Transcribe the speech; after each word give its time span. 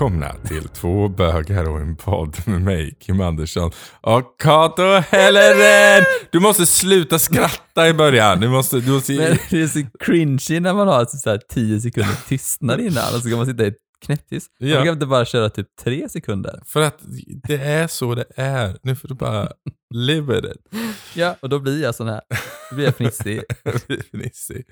Välkomna 0.00 0.34
till 0.48 0.68
två 0.68 1.08
bögar 1.08 1.68
och 1.68 1.80
en 1.80 1.96
podd 1.96 2.36
med 2.44 2.62
mig, 2.62 2.96
Kim 3.00 3.20
Andersson 3.20 3.70
och 4.00 4.38
Kato 4.38 4.82
Helleren! 4.82 6.04
Du 6.32 6.40
måste 6.40 6.66
sluta 6.66 7.18
skratta 7.18 7.88
i 7.88 7.94
början. 7.94 8.40
Du 8.40 8.48
måste... 8.48 8.80
Du 8.80 8.90
måste... 8.90 9.12
Men 9.12 9.38
det 9.50 9.62
är 9.62 9.66
så 9.66 9.86
cringy 10.00 10.60
när 10.60 10.74
man 10.74 10.88
har 10.88 11.04
så 11.04 11.30
här 11.30 11.40
10 11.48 11.80
sekunder 11.80 12.28
tystnad 12.28 12.80
innan 12.80 13.14
och 13.14 13.22
så 13.22 13.28
kan 13.28 13.38
man 13.38 13.46
sitta 13.46 13.66
i 13.66 13.72
knäpptyst. 14.06 14.50
Ja. 14.58 14.74
Man 14.74 14.84
kan 14.84 14.94
inte 14.94 15.06
bara 15.06 15.24
köra 15.24 15.50
typ 15.50 15.66
tre 15.82 16.08
sekunder. 16.08 16.62
För 16.66 16.80
att 16.80 16.98
det 17.48 17.56
är 17.56 17.86
så 17.86 18.14
det 18.14 18.24
är. 18.36 18.76
Nu 18.82 18.96
får 18.96 19.08
du 19.08 19.14
bara 19.14 19.48
it. 19.94 20.80
Ja, 21.14 21.36
och 21.40 21.48
då 21.48 21.58
blir 21.58 21.82
jag 21.82 21.94
sån 21.94 22.08
här. 22.08 22.20
Då 22.70 22.76
blir 22.76 22.84
jag 22.84 22.96
fnissig. 22.96 23.42
Fnissig. 24.10 24.66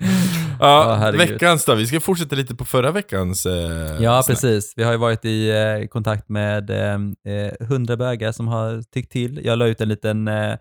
Ja, 0.59 1.05
Ja, 1.05 1.11
veckans 1.11 1.65
då. 1.65 1.75
Vi 1.75 1.87
ska 1.87 1.99
fortsätta 1.99 2.35
lite 2.35 2.55
på 2.55 2.65
förra 2.65 2.91
veckans 2.91 3.45
eh, 3.45 3.53
Ja, 3.99 4.23
snack. 4.23 4.27
precis. 4.41 4.73
Vi 4.75 4.83
har 4.83 4.91
ju 4.91 4.97
varit 4.97 5.25
i 5.25 5.49
eh, 5.49 5.87
kontakt 5.87 6.29
med 6.29 6.69
eh, 6.69 6.93
eh, 7.33 7.67
hundra 7.67 7.97
bögar 7.97 8.31
som 8.31 8.47
har 8.47 8.81
tyckt 8.93 9.11
till. 9.11 9.41
Jag 9.45 9.57
la 9.59 9.67
ut 9.67 9.81
en 9.81 9.89
liten 9.89 10.27
eh, 10.27 10.55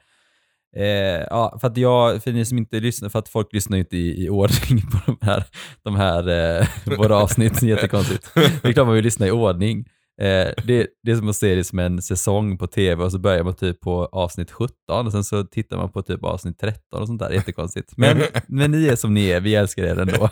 Eh, 0.76 1.26
ja, 1.30 1.58
för 1.60 1.68
att 1.68 1.76
jag, 1.76 2.22
för 2.22 2.32
ni 2.32 2.44
som 2.44 2.58
inte 2.58 2.80
lyssnar, 2.80 3.08
för 3.08 3.18
att 3.18 3.28
folk 3.28 3.52
lyssnar 3.52 3.76
ju 3.76 3.80
inte 3.82 3.96
i, 3.96 4.24
i 4.24 4.28
ordning 4.28 4.82
på 4.92 4.98
de 5.06 5.18
här, 5.26 5.44
de 5.82 5.96
här 5.96 6.28
eh, 6.28 6.66
våra 6.98 7.16
avsnitt, 7.16 7.62
jättekonstigt. 7.62 8.30
Det 8.34 8.64
är 8.68 8.72
klart 8.72 8.86
man 8.86 8.94
vill 8.94 9.04
lyssna 9.04 9.26
i 9.26 9.30
ordning. 9.30 9.84
Eh, 10.20 10.52
det, 10.64 10.86
det 11.02 11.12
är 11.12 11.16
som 11.16 11.28
att 11.28 11.36
se 11.36 11.54
det 11.54 11.64
som 11.64 11.78
en 11.78 12.02
säsong 12.02 12.58
på 12.58 12.66
tv 12.66 13.04
och 13.04 13.12
så 13.12 13.18
börjar 13.18 13.44
man 13.44 13.54
typ 13.54 13.80
på 13.80 14.06
avsnitt 14.06 14.50
17 14.50 15.06
och 15.06 15.12
sen 15.12 15.24
så 15.24 15.44
tittar 15.44 15.76
man 15.76 15.92
på 15.92 16.02
typ 16.02 16.24
avsnitt 16.24 16.58
13 16.58 17.00
och 17.00 17.06
sånt 17.06 17.20
där, 17.20 17.30
jättekonstigt. 17.30 17.92
Men, 17.96 18.22
men 18.48 18.70
ni 18.70 18.86
är 18.86 18.96
som 18.96 19.14
ni 19.14 19.28
är, 19.28 19.40
vi 19.40 19.54
älskar 19.54 19.82
er 19.82 19.98
ändå. 19.98 20.28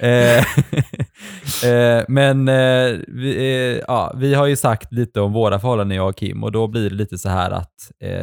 eh, 0.06 0.38
eh, 1.70 2.04
men 2.08 2.46
vi, 3.06 3.82
ja, 3.88 4.14
vi 4.16 4.34
har 4.34 4.46
ju 4.46 4.56
sagt 4.56 4.92
lite 4.92 5.20
om 5.20 5.32
våra 5.32 5.60
förhållanden 5.60 5.96
jag 5.96 6.08
och 6.08 6.16
Kim 6.16 6.44
och 6.44 6.52
då 6.52 6.66
blir 6.66 6.90
det 6.90 6.96
lite 6.96 7.18
så 7.18 7.28
här 7.28 7.50
att 7.50 7.74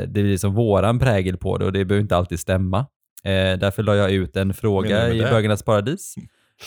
det 0.08 0.24
blir 0.24 0.38
som 0.38 0.54
våran 0.54 1.00
prägel 1.00 1.38
på 1.38 1.58
det 1.58 1.66
och 1.66 1.72
det 1.72 1.86
behöver 1.86 2.02
inte 2.02 2.18
alltid 2.18 2.40
stämma. 2.40 2.86
Därför 3.60 3.84
la 3.84 3.96
jag 3.96 4.12
ut 4.12 4.36
en 4.36 4.54
fråga 4.54 5.14
i? 5.14 5.22
Bögarnas 5.22 5.64
paradis 5.64 6.16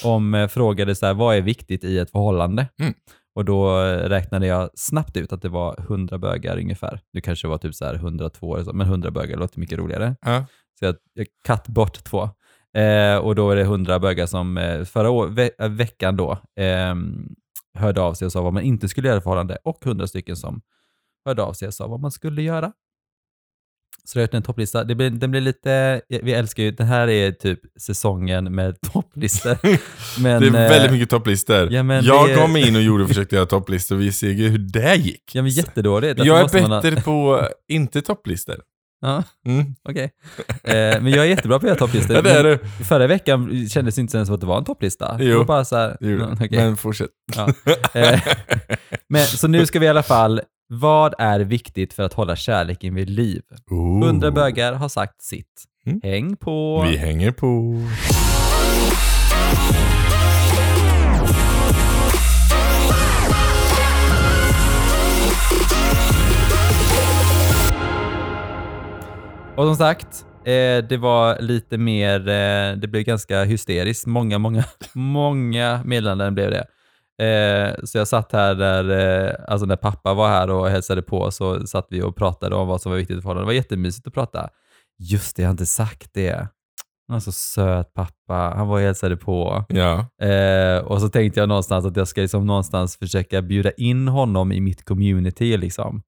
om 0.04 0.48
frågade 0.50 0.94
så 0.94 1.06
här, 1.06 1.14
vad 1.14 1.36
är 1.36 1.40
viktigt 1.40 1.84
i 1.84 1.98
ett 1.98 2.10
förhållande? 2.10 2.66
Mm. 2.80 2.94
Och 3.34 3.44
då 3.44 3.80
eh, 3.80 4.08
räknade 4.08 4.46
jag 4.46 4.70
snabbt 4.74 5.16
ut 5.16 5.32
att 5.32 5.42
det 5.42 5.48
var 5.48 5.80
100 5.80 6.18
bögar 6.18 6.58
ungefär. 6.58 7.00
Nu 7.12 7.20
kanske 7.20 7.46
det 7.46 7.50
var 7.50 7.58
typ 7.58 7.74
så 7.74 7.84
här 7.84 7.94
102 7.94 8.54
eller 8.54 8.64
så, 8.64 8.72
men 8.72 8.86
100 8.86 9.10
bögar 9.10 9.36
låter 9.36 9.60
mycket 9.60 9.78
roligare. 9.78 10.16
Ja. 10.20 10.44
Så 10.78 10.84
jag, 10.84 10.96
jag 11.14 11.26
katt 11.44 11.68
bort 11.68 12.04
två. 12.04 12.22
Eh, 12.76 13.16
och 13.16 13.34
då 13.34 13.50
är 13.50 13.56
det 13.56 13.62
100 13.62 13.98
bögar 13.98 14.26
som 14.26 14.58
eh, 14.58 14.84
förra 14.84 15.10
år, 15.10 15.26
ve 15.28 15.50
äh, 15.58 15.68
veckan 15.68 16.16
då 16.16 16.32
eh, 16.56 16.94
hörde 17.74 18.00
av 18.00 18.14
sig 18.14 18.26
och 18.26 18.32
sa 18.32 18.42
vad 18.42 18.52
man 18.52 18.62
inte 18.62 18.88
skulle 18.88 19.08
göra 19.08 19.18
i 19.18 19.20
förhållande 19.20 19.58
och 19.64 19.86
100 19.86 20.06
stycken 20.06 20.36
som 20.36 20.60
hörde 21.24 21.42
av 21.42 21.52
sig 21.52 21.68
och 21.68 21.74
sa 21.74 21.86
vad 21.86 22.00
man 22.00 22.10
skulle 22.10 22.42
göra. 22.42 22.72
Så 24.04 24.18
jag 24.18 24.22
har 24.22 24.26
gjort 24.26 24.34
en 24.34 24.42
topplista. 24.42 24.84
Det 24.84 24.94
blir, 24.94 25.10
den 25.10 25.30
blir 25.30 25.40
lite, 25.40 26.00
vi 26.08 26.32
älskar 26.32 26.62
ju, 26.62 26.70
den 26.70 26.86
här 26.86 27.08
är 27.08 27.32
typ 27.32 27.60
säsongen 27.80 28.54
med 28.54 28.80
topplistor. 28.92 29.58
Men, 30.22 30.42
det 30.42 30.48
är 30.48 30.52
väldigt 30.52 30.86
eh, 30.88 30.92
mycket 30.92 31.10
topplistor. 31.10 31.72
ja, 31.72 31.94
jag 32.02 32.28
det- 32.28 32.34
kom 32.34 32.56
in 32.56 32.76
och 32.76 32.82
gjorde 32.82 33.02
och 33.02 33.08
försökte 33.08 33.36
göra 33.36 33.46
topplistor 33.46 33.96
och 33.96 34.02
vi 34.02 34.12
ser 34.12 34.30
ju 34.30 34.48
hur 34.48 34.58
det 34.58 34.94
gick. 34.96 35.34
Ja 35.34 35.42
men 35.42 35.50
jättedåligt. 35.50 36.24
Jag 36.24 36.38
är 36.38 36.42
måste 36.42 36.60
man 36.68 36.82
bättre 36.82 37.00
på 37.00 37.48
inte 37.68 38.02
topplistor. 38.02 38.56
Ja, 39.02 39.22
Mm. 39.46 39.74
okej. 39.88 40.10
Eh, 40.64 40.74
men 40.74 41.06
jag 41.06 41.24
är 41.24 41.28
jättebra 41.28 41.58
på 41.58 41.66
att 41.66 41.68
göra 41.68 41.78
topplistor. 41.78 42.14
Ja, 42.16 42.22
det 42.22 42.30
är 42.32 42.44
du. 42.44 42.58
Förra 42.84 43.06
veckan 43.06 43.68
kändes 43.68 43.94
det 43.94 44.00
inte 44.00 44.16
ens 44.16 44.26
som 44.26 44.34
att 44.34 44.40
det 44.40 44.46
var 44.46 44.58
en 44.58 44.64
topplista. 44.64 45.16
Det 45.16 45.24
Jo. 45.24 45.38
var 45.38 45.44
bara 45.44 45.64
så 45.64 45.76
här, 45.76 45.96
du. 46.00 46.22
okej. 46.22 46.48
Men 46.50 46.76
fortsätt. 46.76 47.10
Ja. 47.36 47.48
Eh, 47.94 48.20
Men, 49.08 49.26
så 49.26 49.48
nu 49.48 49.66
ska 49.66 49.78
vi 49.78 49.86
i 49.86 49.88
alla 49.88 50.02
fall, 50.02 50.40
vad 50.72 51.14
är 51.18 51.40
viktigt 51.40 51.92
för 51.92 52.02
att 52.02 52.12
hålla 52.12 52.36
kärleken 52.36 52.94
vid 52.94 53.10
liv? 53.10 53.42
Hundra 54.02 54.30
bögar 54.30 54.72
har 54.72 54.88
sagt 54.88 55.22
sitt. 55.22 55.64
Mm. 55.86 56.00
Häng 56.02 56.36
på! 56.36 56.82
Vi 56.90 56.96
hänger 56.96 57.30
på. 57.32 57.76
Och 69.56 69.66
som 69.66 69.76
sagt, 69.76 70.24
eh, 70.44 70.84
det 70.88 70.98
var 71.00 71.40
lite 71.40 71.78
mer, 71.78 72.28
eh, 72.28 72.76
det 72.76 72.88
blev 72.90 73.02
ganska 73.02 73.44
hysteriskt. 73.44 74.06
Många, 74.06 74.38
många, 74.38 74.64
många 74.92 75.80
meddelanden 75.84 76.34
blev 76.34 76.50
det. 76.50 76.66
Eh, 77.20 77.74
så 77.84 77.98
jag 77.98 78.08
satt 78.08 78.32
här 78.32 78.54
där, 78.54 78.90
eh, 78.90 79.34
alltså 79.48 79.66
när 79.66 79.76
pappa 79.76 80.14
var 80.14 80.28
här 80.28 80.50
och 80.50 80.68
hälsade 80.68 81.02
på 81.02 81.30
så 81.30 81.66
satt 81.66 81.86
vi 81.90 82.02
och 82.02 82.16
pratade 82.16 82.56
om 82.56 82.68
vad 82.68 82.80
som 82.80 82.90
var 82.92 82.98
viktigt 82.98 83.18
i 83.18 83.20
förhållandet. 83.20 83.46
Det 83.46 83.46
var 83.46 83.52
jättemysigt 83.52 84.06
att 84.06 84.14
prata. 84.14 84.48
Just 84.98 85.36
det, 85.36 85.42
jag 85.42 85.48
har 85.48 85.52
inte 85.52 85.66
sagt 85.66 86.10
det. 86.14 86.48
Han 87.08 87.14
var 87.14 87.20
så 87.20 87.32
söt 87.32 87.94
pappa, 87.94 88.34
han 88.56 88.68
var 88.68 88.74
och 88.74 88.80
hälsade 88.80 89.16
på. 89.16 89.64
Ja. 89.68 90.26
Eh, 90.26 90.78
och 90.78 91.00
så 91.00 91.08
tänkte 91.08 91.40
jag 91.40 91.48
någonstans 91.48 91.86
att 91.86 91.96
jag 91.96 92.08
ska 92.08 92.20
liksom 92.20 92.46
någonstans 92.46 92.96
försöka 92.96 93.42
bjuda 93.42 93.70
in 93.70 94.08
honom 94.08 94.52
i 94.52 94.60
mitt 94.60 94.84
community 94.84 95.56
liksom. 95.56 96.02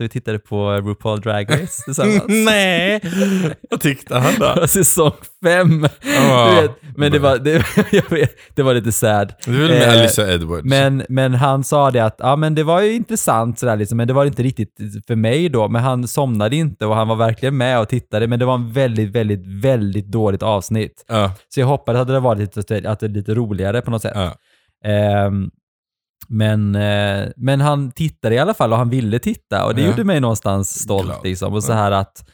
Så 0.00 0.04
vi 0.04 0.08
tittade 0.08 0.38
på 0.38 0.72
RuPaul 0.72 1.20
Drag 1.20 1.50
Race 1.50 1.82
tillsammans. 1.84 2.24
Nej! 2.28 3.00
Vad 3.70 3.80
tyckte 3.80 4.18
han 4.18 4.32
då? 4.38 4.66
Säsong 4.66 5.12
fem. 5.44 5.86
Ja. 6.02 6.50
Du 6.50 6.62
vet, 6.62 6.70
men 6.96 7.12
det 7.12 7.18
var, 7.18 7.38
det, 7.38 8.10
vet, 8.10 8.30
det 8.54 8.62
var 8.62 8.74
lite 8.74 8.92
sad. 8.92 9.34
Du 9.46 9.64
är 9.64 9.68
väl 9.68 9.78
med 9.78 9.82
Eh, 9.82 10.00
Alyssa 10.00 10.32
Edwards? 10.32 10.64
Men, 10.64 11.02
men 11.08 11.34
han 11.34 11.64
sa 11.64 11.90
det 11.90 12.00
att 12.00 12.16
ja, 12.18 12.36
men 12.36 12.54
det 12.54 12.62
var 12.62 12.80
ju 12.80 12.92
intressant 12.92 13.58
sådär 13.58 13.76
liksom, 13.76 13.96
men 13.96 14.08
det 14.08 14.14
var 14.14 14.24
inte 14.24 14.42
riktigt 14.42 14.76
för 15.06 15.16
mig 15.16 15.48
då. 15.48 15.68
Men 15.68 15.82
han 15.82 16.08
somnade 16.08 16.56
inte 16.56 16.86
och 16.86 16.96
han 16.96 17.08
var 17.08 17.16
verkligen 17.16 17.56
med 17.56 17.80
och 17.80 17.88
tittade. 17.88 18.26
Men 18.26 18.38
det 18.38 18.44
var 18.44 18.54
en 18.54 18.72
väldigt, 18.72 19.10
väldigt, 19.10 19.46
väldigt 19.46 20.06
dåligt 20.06 20.42
avsnitt. 20.42 21.04
Ja. 21.08 21.32
Så 21.48 21.60
jag 21.60 21.66
hoppades 21.66 22.00
att 22.00 22.08
det 22.08 22.20
var 22.20 22.36
lite, 22.36 22.90
att 22.90 23.00
det 23.00 23.06
är 23.06 23.08
lite 23.08 23.34
roligare 23.34 23.80
på 23.80 23.90
något 23.90 24.02
sätt. 24.02 24.12
Ja. 24.14 24.34
Ehm, 24.84 25.50
men, 26.28 26.74
eh, 26.74 27.28
men 27.36 27.60
han 27.60 27.90
tittade 27.92 28.34
i 28.34 28.38
alla 28.38 28.54
fall 28.54 28.72
och 28.72 28.78
han 28.78 28.90
ville 28.90 29.18
titta 29.18 29.66
och 29.66 29.74
det 29.74 29.82
Ja. 29.82 29.88
gjorde 29.90 30.04
mig 30.04 30.20
någonstans 30.20 30.80
stolt. 30.82 31.24
Liksom. 31.24 31.52
Och 31.54 31.64
så 31.64 31.72
här 31.72 31.90
att 31.92 32.28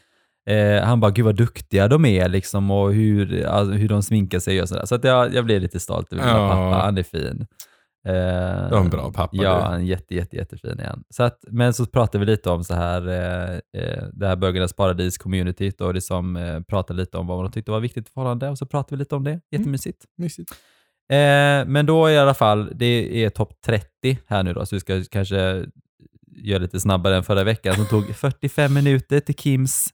eh, 0.49 0.83
han 0.83 0.99
bara, 0.99 1.11
gud 1.11 1.25
vad 1.25 1.35
duktiga 1.35 1.87
de 1.87 2.05
är 2.05 2.29
liksom, 2.29 2.71
och 2.71 2.93
hur, 2.93 3.45
alltså, 3.45 3.73
hur 3.73 3.89
de 3.89 4.03
sminkar 4.03 4.39
sig 4.39 4.61
och 4.61 4.69
sådär. 4.69 4.85
Så 4.85 4.95
att 4.95 5.03
jag, 5.03 5.33
jag 5.33 5.45
blev 5.45 5.61
lite 5.61 5.79
stolt 5.79 6.13
över 6.13 6.23
mina 6.25 6.37
Ja. 6.37 6.49
pappa, 6.49 6.85
han 6.85 6.97
är 6.97 7.03
fin. 7.03 7.47
Eh, 8.07 8.13
Du 8.69 8.75
har 8.75 8.79
en 8.79 8.89
bra 8.89 9.11
pappa, 9.11 9.29
Ja, 9.37 9.55
du. 9.55 9.61
han 9.63 9.73
är 9.73 9.85
jätte, 9.85 10.15
jätte, 10.15 10.35
jättefin 10.35 10.79
igen. 10.79 11.03
Så 11.09 11.23
att, 11.23 11.39
men 11.47 11.73
så 11.73 11.85
pratade 11.85 12.25
vi 12.25 12.31
lite 12.31 12.49
om 12.49 12.63
så 12.63 12.73
här, 12.73 13.07
eh, 13.07 13.53
eh, 13.81 14.03
det 14.13 14.27
här 14.27 14.35
Bögarnas 14.35 14.73
paradis-communityt 14.75 15.81
och 15.81 15.93
liksom 15.93 16.35
eh, 16.35 16.59
pratade 16.61 16.99
lite 16.99 17.17
om 17.17 17.27
vad 17.27 17.45
de 17.45 17.51
tyckte 17.51 17.71
var 17.71 17.79
viktigt 17.79 18.07
i 18.07 18.11
förhållande 18.13 18.49
och 18.49 18.57
så 18.57 18.65
pratade 18.65 18.95
vi 18.95 18.99
lite 18.99 19.15
om 19.15 19.23
det. 19.23 19.39
Jättemysigt. 19.51 20.05
Mysigt. 20.17 20.51
Eh, 21.09 21.65
men 21.67 21.85
då 21.85 22.09
i 22.09 22.17
alla 22.17 22.33
fall, 22.33 22.71
det 22.75 23.23
är 23.25 23.29
topp 23.29 23.53
30 23.65 23.87
här 24.27 24.43
nu 24.43 24.53
då, 24.53 24.65
så 24.65 24.75
vi 24.75 24.79
ska 24.79 25.03
kanske 25.11 25.65
göra 26.43 26.59
lite 26.59 26.79
snabbare 26.79 27.15
än 27.17 27.23
förra 27.23 27.43
veckan 27.43 27.75
som 27.75 27.85
tog 27.85 28.15
45 28.15 28.73
minuter 28.73 29.19
till 29.19 29.35
Kims. 29.35 29.87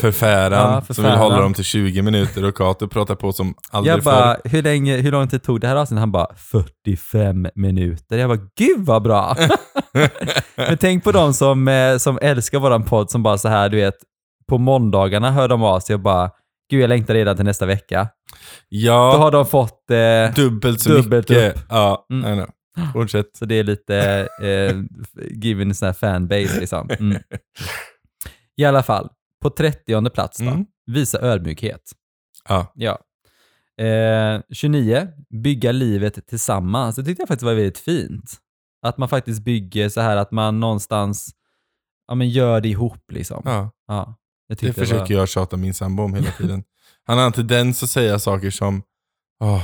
Förfäran, 0.00 0.52
Ja, 0.52 0.80
som 0.80 0.94
förfäran. 0.94 1.10
vill 1.10 1.18
hålla 1.20 1.40
dem 1.40 1.54
till 1.54 1.64
20 1.64 2.02
minuter 2.02 2.44
och 2.44 2.54
Kato 2.56 2.88
pratar 2.88 3.14
på 3.14 3.32
som 3.32 3.54
aldrig 3.70 3.92
Jag 3.96 4.02
bara, 4.02 4.34
förr. 4.42 4.50
hur, 4.50 4.62
länge, 4.62 4.96
hur 4.96 5.12
lång 5.12 5.28
tid 5.28 5.42
tog 5.42 5.60
det 5.60 5.68
här 5.68 5.76
avsnittet? 5.76 6.00
Han 6.00 6.12
bara, 6.12 6.34
45 6.36 7.46
minuter. 7.54 8.18
Jag 8.18 8.28
bara, 8.30 8.48
gud 8.56 8.86
vad 8.86 9.02
bra! 9.02 9.36
men 10.56 10.78
tänk 10.78 11.04
på 11.04 11.12
de 11.12 11.34
som, 11.34 11.68
eh, 11.68 11.96
som 11.96 12.18
älskar 12.22 12.58
våran 12.58 12.84
podd 12.84 13.10
som 13.10 13.22
bara 13.22 13.38
så 13.38 13.48
här, 13.48 13.68
du 13.68 13.76
vet, 13.76 13.94
på 14.48 14.58
måndagarna 14.58 15.30
hör 15.30 15.48
de 15.48 15.62
av 15.62 15.80
sig 15.80 15.94
och 15.94 16.00
bara, 16.00 16.30
gud 16.70 16.82
jag 16.82 16.88
längtar 16.88 17.14
redan 17.14 17.36
till 17.36 17.44
nästa 17.44 17.66
vecka. 17.66 18.02
Då 18.02 18.36
Ja, 18.68 19.16
har 19.16 19.30
de 19.30 19.46
fått 19.46 19.90
eh, 19.90 20.34
dubbelt 20.34 20.80
så 20.80 20.90
dubbelt 20.90 21.28
mycket. 21.28 21.56
upp. 21.56 21.62
Ja, 21.68 22.06
Mm. 22.10 22.24
I. 22.24 22.46
Fortsätt. 22.92 23.36
Så 23.36 23.44
det 23.44 23.54
är 23.54 23.64
lite 23.64 24.28
eh, 24.42 24.76
given 25.30 25.74
sån 25.74 25.86
här 25.86 25.92
fanbase 25.92 26.60
liksom. 26.60 26.90
Mm. 26.98 27.22
I 28.56 28.64
alla 28.64 28.82
fall, 28.82 29.08
på 29.42 29.50
30 29.50 30.10
plats 30.10 30.38
då, 30.38 30.44
Mm. 30.50 30.64
visa 30.86 31.20
ödmjukhet. 31.20 31.82
Ja. 32.48 32.72
Ja. 32.74 32.98
Eh, 33.84 34.40
29, 34.52 35.08
bygga 35.42 35.72
livet 35.72 36.26
tillsammans. 36.26 36.96
Det 36.96 37.02
tyckte 37.04 37.20
jag 37.22 37.28
faktiskt 37.28 37.44
var 37.46 37.54
väldigt 37.54 37.78
fint. 37.78 38.30
Att 38.86 38.98
man 38.98 39.08
faktiskt 39.08 39.44
bygger 39.44 39.88
så 39.88 40.00
här 40.00 40.16
att 40.16 40.30
man 40.30 40.60
någonstans 40.60 41.30
ja, 42.08 42.14
men 42.14 42.28
gör 42.28 42.60
det 42.60 42.68
ihop 42.68 43.12
liksom. 43.12 43.42
ja. 43.44 43.70
Ja, 43.88 44.14
Det 44.48 44.72
försöker 44.72 45.14
var... 45.14 45.20
jag 45.20 45.28
tjata 45.28 45.56
min 45.56 45.74
sambo 45.74 46.02
om 46.02 46.14
hela 46.14 46.30
tiden. 46.30 46.64
Han 47.06 47.18
har 47.18 47.26
en 47.26 47.32
tendens 47.32 47.82
att 47.82 47.90
säga 47.90 48.18
saker 48.18 48.50
som, 48.50 48.82
åh, 49.40 49.62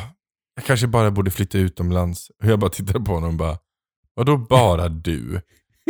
jag 0.55 0.65
kanske 0.65 0.87
bara 0.87 1.11
borde 1.11 1.31
flytta 1.31 1.59
utomlands. 1.59 2.31
Och 2.43 2.49
jag 2.49 2.59
bara 2.59 2.71
tittar 2.71 3.00
på 3.00 3.12
honom 3.12 3.29
och 3.29 3.37
bara, 3.37 3.59
vadå 4.15 4.37
bara 4.37 4.88
du? 4.88 5.41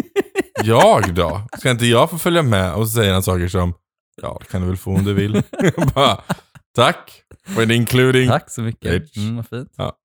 jag 0.64 1.14
då? 1.14 1.48
Ska 1.58 1.70
inte 1.70 1.87
jag 1.87 2.10
få 2.10 2.19
följa 2.19 2.42
med? 2.42 2.75
Och 2.75 2.88
så 2.88 2.94
säger 2.94 3.12
han 3.12 3.22
saker 3.22 3.48
som, 3.48 3.75
ja 4.22 4.37
det 4.40 4.46
kan 4.46 4.60
du 4.60 4.66
väl 4.66 4.76
få 4.76 4.94
om 4.94 5.04
du 5.04 5.14
vill. 5.14 5.32
Bara, 5.94 6.22
tack, 6.75 7.22
when 7.46 7.70
including. 7.70 8.28
Tack 8.28 8.50
så 8.50 8.62
mycket. 8.62 9.16
Mm, 9.16 9.36
vad 9.36 9.48
fint. 9.48 9.72
Ja. 9.76 9.96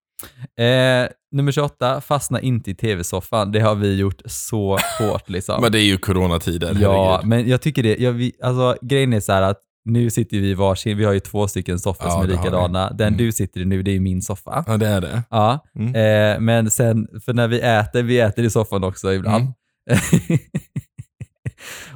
Eh, 0.63 1.09
nummer 1.35 1.51
28, 1.51 2.01
fastna 2.01 2.41
inte 2.41 2.71
i 2.71 2.75
tv-soffan. 2.75 3.51
Det 3.51 3.59
har 3.59 3.75
vi 3.75 3.95
gjort 3.95 4.21
så 4.25 4.77
hårt 4.99 5.29
liksom. 5.29 5.55
Men 5.61 5.71
det 5.71 5.79
är 5.79 5.83
ju 5.85 5.97
coronatider, 5.97 6.77
ja, 6.81 7.11
herregud. 7.11 7.29
men 7.29 7.49
jag 7.49 7.61
tycker 7.61 7.83
det. 7.83 7.97
Jag, 7.97 8.11
vi, 8.11 8.31
alltså, 8.43 8.77
grejen 8.81 9.13
är 9.13 9.19
så 9.19 9.31
här 9.33 9.41
att 9.41 9.61
nu 9.85 10.09
sitter 10.09 10.37
vi 10.37 10.49
i 10.49 10.53
varsin, 10.53 10.97
vi 10.97 11.05
har 11.05 11.13
ju 11.13 11.19
två 11.19 11.47
stycken 11.47 11.79
soffor 11.79 12.05
Ja, 12.07 12.11
som 12.11 12.21
är 12.21 12.27
likadana. 12.27 12.89
Den 12.91 13.07
Mm. 13.07 13.17
du 13.17 13.31
sitter 13.31 13.59
i 13.61 13.65
nu, 13.65 13.83
det 13.83 13.95
är 13.95 13.99
min 13.99 14.21
soffa. 14.21 14.63
Ja, 14.67 14.77
det 14.77 14.87
är 14.87 15.01
det. 15.01 15.23
Ja, 15.29 15.65
Mm. 15.79 15.95
eh, 16.35 16.39
men 16.39 16.69
sen, 16.71 17.07
för 17.25 17.33
när 17.33 17.47
vi 17.47 17.59
äter, 17.59 18.03
vi 18.03 18.19
äter 18.19 18.45
i 18.45 18.49
soffan 18.49 18.83
också 18.83 19.13
ibland. 19.13 19.43
Mm. 19.43 19.53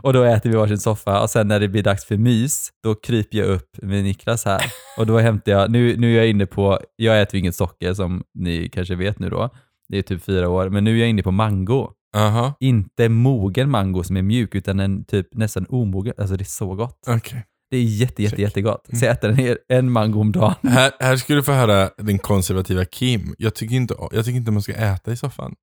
och 0.02 0.14
då 0.14 0.24
äter 0.24 0.50
vi 0.50 0.56
varsin 0.56 0.78
soffa 0.78 1.22
och 1.22 1.30
sen 1.30 1.48
när 1.48 1.60
det 1.60 1.68
blir 1.68 1.84
dags 1.84 2.06
för 2.06 2.18
mys, 2.18 2.70
då 2.84 2.96
kryper 2.96 3.38
jag 3.38 3.48
upp 3.48 3.70
med 3.82 4.04
Niklas 4.04 4.46
här. 4.46 4.62
Och 4.98 5.06
då 5.08 5.18
hämtar 5.20 5.52
jag, 5.52 5.72
nu, 5.72 5.98
nu 5.98 6.14
är 6.14 6.18
jag 6.18 6.28
inne 6.30 6.46
på, 6.46 6.80
jag 6.96 7.22
äter 7.22 7.36
ju 7.36 7.40
inget 7.40 7.56
socker 7.56 7.94
som 7.94 8.24
ni 8.34 8.70
kanske 8.70 8.96
vet 8.96 9.20
nu 9.20 9.30
då. 9.30 9.50
Det 9.90 9.98
är 9.98 10.02
typ 10.02 10.24
fyra 10.24 10.50
år, 10.50 10.70
men 10.70 10.84
nu 10.84 10.96
är 10.96 11.00
jag 11.00 11.10
inne 11.10 11.24
på 11.24 11.32
mango. 11.32 11.90
Aha, 12.16 12.54
Inte 12.60 13.10
mogen 13.10 13.70
mango 13.70 14.04
som 14.04 14.18
är 14.18 14.22
mjuk, 14.22 14.56
utan 14.56 14.80
en 14.80 15.06
typ 15.06 15.28
nästan 15.34 15.66
omogen. 15.70 16.14
Alltså 16.18 16.36
det 16.38 16.44
är 16.44 16.46
så 16.46 16.76
gott. 16.76 17.00
okej. 17.08 17.46
Det 17.72 17.78
är 17.78 17.84
jätte, 17.84 18.24
jätte, 18.24 18.36
Check. 18.36 18.40
jättegott. 18.46 18.86
Så 18.90 18.96
Mm. 18.96 19.04
jag 19.08 19.12
äter 19.14 19.30
en, 19.70 19.78
en 19.78 19.92
mango 19.92 20.22
om 20.22 20.32
dagen. 20.32 20.56
Här, 20.64 20.92
här 21.00 21.16
ska 21.16 21.34
du 21.34 21.44
få 21.44 21.52
höra 21.52 21.90
den 21.98 22.20
konservativa 22.20 22.86
Kim. 22.86 23.36
Jag 23.38 23.56
tycker, 23.56 23.76
inte, 23.76 23.96
jag 24.12 24.26
tycker 24.26 24.38
inte 24.38 24.52
man 24.52 24.62
ska 24.62 24.74
äta 24.74 25.12
i 25.12 25.18
soffan. 25.18 25.56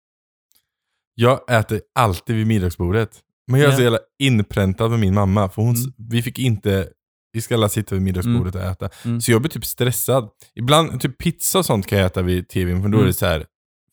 Jag 1.14 1.50
äter 1.50 1.81
alltid 1.94 2.37
vid 2.37 2.47
middagsbordet. 2.47 3.11
Men 3.46 3.60
jag 3.60 3.66
är 3.69 3.72
Ja. 3.72 3.76
så 3.76 3.82
jävla 3.82 3.98
inpräntad 4.19 4.90
med 4.90 5.00
min 5.00 5.14
mamma. 5.14 5.48
För 5.48 5.62
hon, 5.62 5.75
Mm. 5.75 5.93
vi 5.96 6.22
fick 6.22 6.38
inte, 6.38 6.88
vi 7.32 7.40
ska 7.40 7.54
alla 7.54 7.69
sitta 7.69 7.94
vid 7.94 8.02
middagsbordet 8.02 8.54
och 8.54 8.60
äta. 8.60 8.88
Mm. 9.04 9.20
Så 9.20 9.32
jag 9.32 9.40
blir 9.40 9.50
typ 9.50 9.64
stressad. 9.64 10.28
Ibland, 10.54 11.00
typ 11.00 11.19
pizza 11.19 11.58
och 11.58 11.66
sånt 11.66 11.87
kan 11.87 11.98
jag 11.98 12.06
äta 12.06 12.22
vid 12.22 12.48
tvn, 12.48 12.82
för 12.82 12.88
då 12.88 12.96
är 12.96 13.00
Mm. 13.00 13.06
det 13.06 13.12
så 13.14 13.26
här 13.26 13.44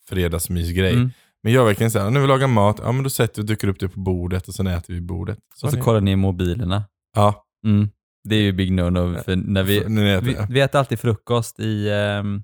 fredagsmysgrej. 0.10 0.94
Mm. 0.94 1.12
Men 1.44 1.54
jag 1.54 1.62
är 1.62 1.66
verkligen 1.66 1.92
såhär, 1.92 2.10
när 2.10 2.20
vi 2.22 2.28
lagar 2.28 2.48
mat, 2.48 2.80
ja 2.84 2.92
men 2.92 3.04
då 3.04 3.10
sätter 3.10 3.36
vi 3.36 3.42
och 3.42 3.46
dyker 3.48 3.68
upp 3.68 3.80
det 3.80 3.90
på 3.90 4.00
bordet 4.00 4.48
och 4.48 4.54
sen 4.54 4.68
äter 4.68 4.94
vi 4.94 5.02
bordet. 5.02 5.40
Så 5.56 5.66
Och 5.68 5.72
så 5.74 5.78
är 5.78 5.82
kollar 5.82 6.02
ni 6.02 6.12
i 6.12 6.16
mobilerna. 6.16 6.84
Ja, 7.16 7.46
Mm. 7.66 7.90
Det 8.30 8.36
är 8.36 8.42
ju 8.42 8.52
big 8.52 8.72
no-no, 8.72 9.24
för 9.24 9.36
när 9.36 9.64
vi, 9.64 9.84
när 9.90 10.18
äter 10.18 10.26
vi, 10.28 10.38
vi 10.50 10.60
äter 10.62 10.80
alltid 10.80 11.00
frukost 11.00 11.60
i, 11.60 11.90
um, 11.90 12.44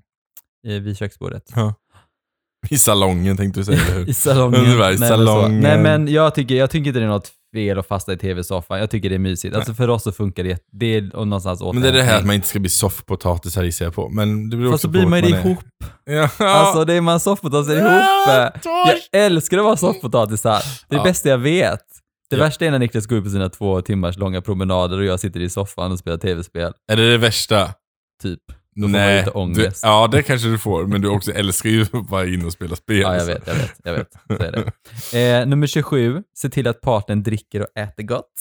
i, 0.66 0.78
vid 0.78 0.96
köksbordet. 0.96 1.42
I 2.70 2.78
salongen 2.78 3.36
tänkte 3.36 3.60
du 3.60 3.64
säga, 3.64 3.80
eller 3.86 3.94
hur? 3.98 4.08
I 4.08 4.14
salongen. 4.14 4.60
Ungefär, 4.60 4.92
i 4.92 4.98
Nej, 4.98 5.08
salongen. 5.08 5.60
Nej 5.60 5.78
men 5.78 6.08
jag 6.08 6.34
tycker, 6.34 6.54
jag 6.54 6.70
tycker 6.70 6.86
inte 6.88 6.98
det 7.00 7.04
är 7.06 7.08
något 7.08 7.30
fel 7.54 7.78
att 7.78 7.86
fasta 7.88 8.12
i 8.12 8.16
tv-soffan. 8.16 8.78
Jag 8.78 8.90
tycker 8.90 9.08
det 9.08 9.14
är 9.14 9.18
mysigt. 9.18 9.56
Alltså 9.56 9.74
för 9.74 9.88
oss 9.88 10.02
så 10.02 10.12
funkar 10.12 10.44
det. 10.44 10.58
Det 10.72 10.86
är 10.96 11.02
någonstans 11.02 11.60
Men 11.72 11.82
det 11.82 11.88
är 11.88 11.92
det 11.92 12.02
här 12.02 12.18
att 12.18 12.26
man 12.26 12.34
inte 12.34 12.48
ska 12.48 12.58
bli 12.58 12.70
soffpotatis 12.70 13.56
här 13.56 13.62
gissar 13.62 13.84
jag 13.84 13.94
på. 13.94 14.08
Men 14.08 14.50
det 14.50 14.56
beror 14.56 14.70
Fast 14.70 14.82
så 14.82 14.88
blir 14.88 15.06
man 15.06 15.18
ju 15.24 15.30
det 15.30 15.36
är. 15.36 15.40
ihop. 15.46 15.58
Ja. 16.04 16.28
Alltså 16.38 16.84
det 16.84 16.94
är 16.94 17.00
man 17.00 17.20
soffpotatisar 17.20 17.76
ihop. 17.76 18.02
Jag 19.12 19.22
älskar 19.22 19.58
att 19.58 19.64
vara 19.64 19.76
soffpotatisar. 19.76 20.50
Det 20.52 20.56
är 20.56 20.88
det 20.88 20.96
Ja. 20.96 21.02
bästa 21.02 21.28
jag 21.28 21.38
vet. 21.38 21.80
Det 22.30 22.36
Ja. 22.36 22.42
värsta 22.44 22.64
är 22.66 22.70
när 22.70 22.78
Niklas 22.78 23.06
går 23.06 23.18
ut 23.18 23.24
på 23.24 23.30
sina 23.30 23.48
två 23.48 23.82
timmars 23.82 24.16
långa 24.18 24.40
promenader 24.40 24.98
och 24.98 25.04
jag 25.04 25.20
sitter 25.20 25.40
i 25.40 25.48
soffan 25.50 25.92
och 25.92 25.98
spelar 25.98 26.16
tv-spel. 26.18 26.72
Är 26.92 26.96
det 26.96 27.10
det 27.10 27.18
värsta? 27.18 27.68
Typ. 28.22 28.40
Då 28.76 28.82
får 28.82 28.88
man 28.88 29.16
lite 29.16 29.30
ångest. 29.30 29.82
Du, 29.82 29.88
ja, 29.88 30.06
det 30.06 30.22
kanske 30.22 30.48
du 30.48 30.58
får. 30.58 30.86
Men 30.86 31.00
du 31.00 31.08
också 31.08 31.32
älskar 31.32 31.70
ju 31.70 31.82
att 31.82 32.10
vara 32.10 32.26
inne 32.26 32.44
och 32.46 32.52
spela 32.52 32.76
spel. 32.76 33.00
Ja, 33.00 33.16
jag 33.16 33.26
vet, 33.26 33.46
jag 33.46 33.54
vet, 33.54 33.80
jag 33.84 33.92
vet. 33.92 34.12
Så 34.26 34.44
är 34.44 34.52
det. 35.12 35.40
Eh, 35.40 35.46
nummer 35.46 35.66
27, 35.66 36.22
se 36.34 36.48
till 36.48 36.68
att 36.68 36.80
partnern 36.80 37.22
dricker 37.22 37.60
och 37.60 37.68
äter 37.78 38.02
gott. 38.02 38.32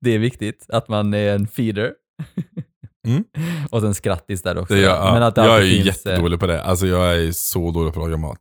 Det 0.00 0.10
är 0.10 0.18
viktigt, 0.18 0.66
att 0.68 0.88
man 0.88 1.14
är 1.14 1.34
en 1.34 1.48
feeder. 1.48 1.92
Mm. 3.06 3.24
och 3.70 3.80
sen 3.80 3.94
skrattis 3.94 4.42
där 4.42 4.58
också. 4.58 4.74
Det 4.74 4.80
gör, 4.80 4.96
ja, 4.96 5.12
Men 5.12 5.22
att 5.22 5.36
jag 5.36 5.58
är 5.58 5.62
finns, 5.62 5.80
eh, 5.80 5.86
jättedålig 5.86 6.40
på 6.40 6.46
det. 6.46 6.62
Alltså 6.62 6.86
jag 6.86 7.18
är 7.18 7.32
så 7.32 7.70
dålig 7.70 7.94
på 7.94 8.00
att 8.00 8.06
laga 8.06 8.16
mat. 8.16 8.38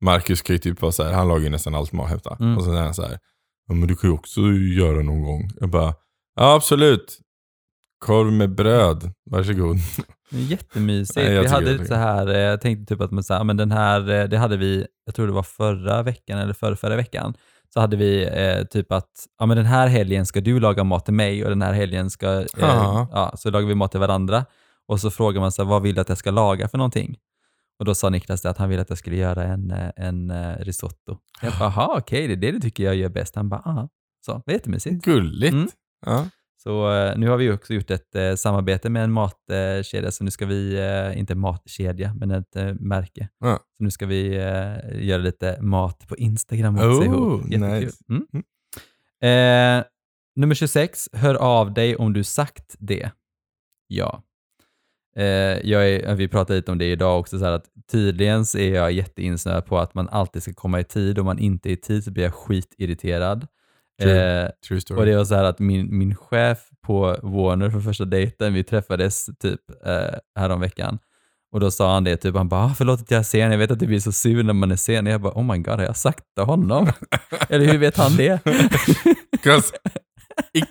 Marcus 0.00 0.42
kan 0.42 0.54
ju 0.54 0.58
typ 0.58 0.82
vara 0.82 0.92
så 0.92 1.02
här, 1.02 1.12
han 1.12 1.28
lagar 1.28 1.44
ju 1.44 1.50
nästan 1.50 1.74
allt 1.74 1.92
mat 1.92 2.08
hämta. 2.08 2.36
Mm. 2.40 2.56
Och 2.56 2.64
sen 2.64 2.74
är 2.74 2.82
han 2.82 2.94
så 2.94 3.02
här, 3.02 3.18
ja, 3.66 3.74
men 3.74 3.88
du 3.88 3.96
kan 3.96 4.10
ju 4.10 4.14
också 4.14 4.40
göra 4.76 5.02
någon 5.02 5.22
gång. 5.22 5.50
Jag 5.60 5.68
bara, 5.68 5.94
ja 6.34 6.54
absolut. 6.54 7.18
Korv 7.98 8.32
med 8.32 8.54
bröd, 8.54 9.12
varsågod. 9.30 9.76
Det 10.30 10.36
är 10.36 10.40
Jättemysigt. 10.42 11.16
Nej, 11.16 11.32
jag 11.32 11.42
vi 11.42 11.48
hade 11.48 11.72
lite 11.72 11.84
så 11.84 11.94
här, 11.94 12.28
eh, 12.28 12.38
jag 12.38 12.60
tänkte 12.60 12.94
typ 12.94 13.00
att 13.02 13.10
man 13.10 13.24
så 13.24 13.34
här, 13.34 13.44
men 13.44 13.56
den 13.56 13.72
här, 13.72 14.10
eh, 14.10 14.24
det 14.24 14.38
hade 14.38 14.56
vi, 14.56 14.86
jag 15.06 15.14
tror 15.14 15.26
det 15.26 15.32
var 15.32 15.42
förra 15.42 16.02
veckan 16.02 16.38
eller 16.38 16.52
förra, 16.52 16.76
förra 16.76 16.96
veckan, 16.96 17.34
så 17.74 17.80
hade 17.80 17.96
vi 17.96 18.26
eh, 18.26 18.64
typ 18.64 18.92
att, 18.92 19.10
ja 19.38 19.46
men 19.46 19.56
den 19.56 19.66
här 19.66 19.86
helgen 19.88 20.26
ska 20.26 20.40
du 20.40 20.60
laga 20.60 20.84
mat 20.84 21.04
till 21.04 21.14
mig 21.14 21.44
och 21.44 21.50
den 21.50 21.62
här 21.62 21.72
helgen 21.72 22.10
ska, 22.10 22.26
eh, 22.40 22.46
Ja. 22.58 23.32
så 23.36 23.50
lagar 23.50 23.66
vi 23.68 23.74
mat 23.74 23.90
till 23.90 24.00
varandra. 24.00 24.44
Och 24.86 25.00
så 25.00 25.10
frågar 25.10 25.40
man 25.40 25.52
så 25.52 25.62
här, 25.62 25.68
vad 25.70 25.82
vill 25.82 25.94
du 25.94 26.00
att 26.00 26.08
jag 26.08 26.18
ska 26.18 26.30
laga 26.30 26.68
för 26.68 26.78
någonting? 26.78 27.16
Och 27.78 27.84
då 27.84 27.94
sa 27.94 28.08
Niklas 28.10 28.44
att 28.46 28.58
han 28.58 28.68
ville 28.68 28.82
att 28.82 28.88
jag 28.88 28.98
skulle 28.98 29.16
göra 29.16 29.44
en, 29.44 29.70
eh, 29.70 29.90
en 29.96 30.32
risotto. 30.58 31.16
Jag 31.42 31.52
bara, 31.52 31.72
jaha 31.76 31.98
okej, 31.98 32.26
det 32.26 32.32
är 32.32 32.36
det 32.36 32.50
du 32.52 32.60
tycker 32.60 32.84
jag 32.84 32.94
gör 32.96 33.08
bäst. 33.08 33.36
Han 33.36 33.48
bara, 33.48 33.62
ja. 33.64 33.88
Så, 34.26 34.32
det 34.32 34.42
var 34.46 34.52
jättemysigt. 34.52 35.04
Gulligt. 35.04 35.52
Mm. 35.52 35.68
Ja. 36.06 36.26
Så 36.62 36.92
eh, 36.92 37.18
nu 37.18 37.28
har 37.28 37.36
vi 37.36 37.50
också 37.50 37.74
gjort 37.74 37.90
ett 37.90 38.14
eh, 38.14 38.34
samarbete 38.34 38.90
med 38.90 39.04
en 39.04 39.12
matkedja, 39.12 40.10
så 40.10 40.24
nu 40.24 40.30
ska 40.30 40.46
vi, 40.46 40.78
eh, 40.78 41.18
inte 41.18 41.34
matkedja, 41.34 42.14
men 42.14 42.30
ett 42.30 42.54
märke. 42.80 43.28
Ja. 43.40 43.56
Så 43.76 43.84
nu 43.84 43.90
ska 43.90 44.06
vi 44.06 44.34
göra 44.94 45.18
lite 45.18 45.62
mat 45.62 46.08
på 46.08 46.16
Instagram 46.16 46.74
också 46.76 46.88
Oh, 46.88 47.04
ihop. 47.04 47.42
Jättekul. 47.42 47.68
nice. 47.68 48.04
Mm. 48.08 48.26
Mm. 48.32 48.44
Eh, 49.20 49.84
nummer 50.36 50.54
26, 50.54 51.08
hör 51.12 51.34
av 51.34 51.74
dig 51.74 51.96
om 51.96 52.12
du 52.12 52.24
sagt 52.24 52.76
det. 52.78 53.10
Ja. 53.86 54.22
Eh, 55.16 55.24
jag 55.68 55.90
är, 55.90 56.14
vi 56.14 56.28
pratade 56.28 56.56
lite 56.56 56.72
om 56.72 56.78
det 56.78 56.90
idag 56.92 57.20
också, 57.20 57.38
så 57.38 57.44
att 57.44 57.64
tydligen 57.90 58.46
så 58.46 58.58
är 58.58 58.74
jag 58.74 58.92
jätteinsnöad 58.92 59.66
på 59.66 59.78
att 59.78 59.94
man 59.94 60.08
alltid 60.08 60.42
ska 60.42 60.52
komma 60.52 60.80
i 60.80 60.84
tid. 60.84 61.18
Om 61.18 61.26
man 61.26 61.38
inte 61.38 61.70
är 61.70 61.72
i 61.72 61.76
tid 61.76 62.04
så 62.04 62.10
blir 62.10 62.24
jag 62.24 62.34
skitirriterad. 62.34 63.46
True. 64.02 64.42
Eh, 64.44 64.50
True 64.68 64.80
story. 64.80 65.00
och 65.00 65.06
det 65.06 65.16
var 65.16 65.24
så 65.24 65.34
här 65.34 65.44
att 65.44 65.58
min, 65.58 65.98
min 65.98 66.14
chef 66.14 66.58
på 66.86 67.16
Warner 67.22 67.70
för 67.70 67.80
första 67.80 68.04
dejten, 68.04 68.54
vi 68.54 68.64
träffades 68.64 69.26
typ 69.40 69.60
eh, 69.86 70.18
häromveckan. 70.40 70.98
Och 71.52 71.60
då 71.60 71.70
sa 71.70 71.94
han 71.94 72.04
det, 72.04 72.16
typ 72.16 72.34
han 72.36 72.48
bara, 72.48 72.64
"Ah, 72.64 72.74
förlåt 72.78 73.00
att 73.00 73.10
jag 73.10 73.18
är 73.18 73.22
sen, 73.22 73.50
jag 73.50 73.58
vet 73.58 73.70
att 73.70 73.78
du 73.78 73.86
blir 73.86 74.00
så 74.00 74.12
sur 74.12 74.42
när 74.42 74.52
man 74.52 74.72
är 74.72 74.76
sen. 74.76 75.06
Och 75.06 75.12
jag 75.12 75.20
bara, 75.20 75.32
oh 75.32 75.42
my 75.44 75.58
god, 75.58 75.74
har 75.74 75.82
jag 75.84 75.96
sagt 75.96 76.24
det 76.36 76.42
honom? 76.42 76.86
Eller 77.48 77.66
hur 77.66 77.78
vet 77.78 77.96
han 77.96 78.16
det? 78.16 78.40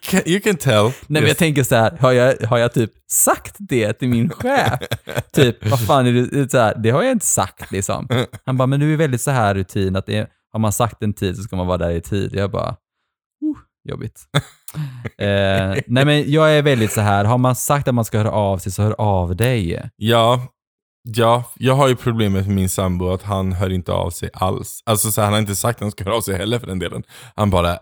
can, 0.01 0.21
you 0.25 0.39
can 0.39 0.57
tell. 0.57 0.83
Nej 1.07 1.21
men 1.21 1.27
jag 1.27 1.37
tänker 1.37 1.63
så 1.63 1.75
här, 1.75 1.97
har 1.99 2.11
jag, 2.11 2.37
har 2.47 2.57
jag 2.57 2.73
typ 2.73 2.91
sagt 3.11 3.55
det 3.59 3.93
till 3.93 4.09
min 4.09 4.29
chef? 4.29 4.79
typ, 5.33 5.69
vad 5.69 5.85
fan 5.85 6.07
är 6.07 6.11
det, 6.13 6.25
det, 6.25 6.51
så 6.51 6.57
här, 6.57 6.75
det 6.75 6.89
har 6.89 7.03
jag 7.03 7.11
inte 7.11 7.25
sagt 7.25 7.71
liksom. 7.71 8.07
Han 8.45 8.57
bara, 8.57 8.67
men 8.67 8.79
du 8.79 8.93
är 8.93 8.97
väldigt 8.97 9.21
så 9.21 9.31
här 9.31 9.55
rutin 9.55 9.95
att 9.95 10.05
det 10.05 10.29
har 10.51 10.59
man 10.59 10.73
sagt 10.73 11.03
en 11.03 11.13
tid 11.13 11.37
så 11.37 11.43
ska 11.43 11.55
man 11.55 11.67
vara 11.67 11.77
där 11.77 11.91
i 11.91 12.01
tid. 12.01 12.33
Jag 12.35 12.51
bara, 12.51 12.75
jobbigt. 13.87 14.21
eh, 15.17 15.83
nej 15.87 16.05
men 16.05 16.31
jag 16.31 16.51
är 16.57 16.61
väldigt 16.61 16.91
så 16.91 17.01
här, 17.01 17.25
har 17.25 17.37
man 17.37 17.55
sagt 17.55 17.87
att 17.87 17.95
man 17.95 18.05
ska 18.05 18.17
höra 18.17 18.31
av 18.31 18.57
sig 18.57 18.71
så 18.71 18.83
hör 18.83 18.95
av 18.97 19.35
dig. 19.35 19.89
Ja, 19.95 20.47
ja, 21.03 21.43
jag 21.55 21.73
har 21.73 21.87
ju 21.87 21.95
problemet 21.95 22.45
med 22.47 22.55
min 22.55 22.69
sambo 22.69 23.09
att 23.09 23.23
han 23.23 23.53
hör 23.53 23.69
inte 23.69 23.91
av 23.91 24.09
sig 24.09 24.29
alls. 24.33 24.81
Alltså 24.85 25.11
så 25.11 25.21
här, 25.21 25.25
han 25.25 25.33
har 25.33 25.39
inte 25.39 25.55
sagt 25.55 25.77
att 25.77 25.81
han 25.81 25.91
ska 25.91 26.03
höra 26.03 26.15
av 26.15 26.21
sig 26.21 26.37
heller 26.37 26.59
för 26.59 26.67
den 26.67 26.79
delen. 26.79 27.03
Han 27.35 27.49
bara 27.49 27.77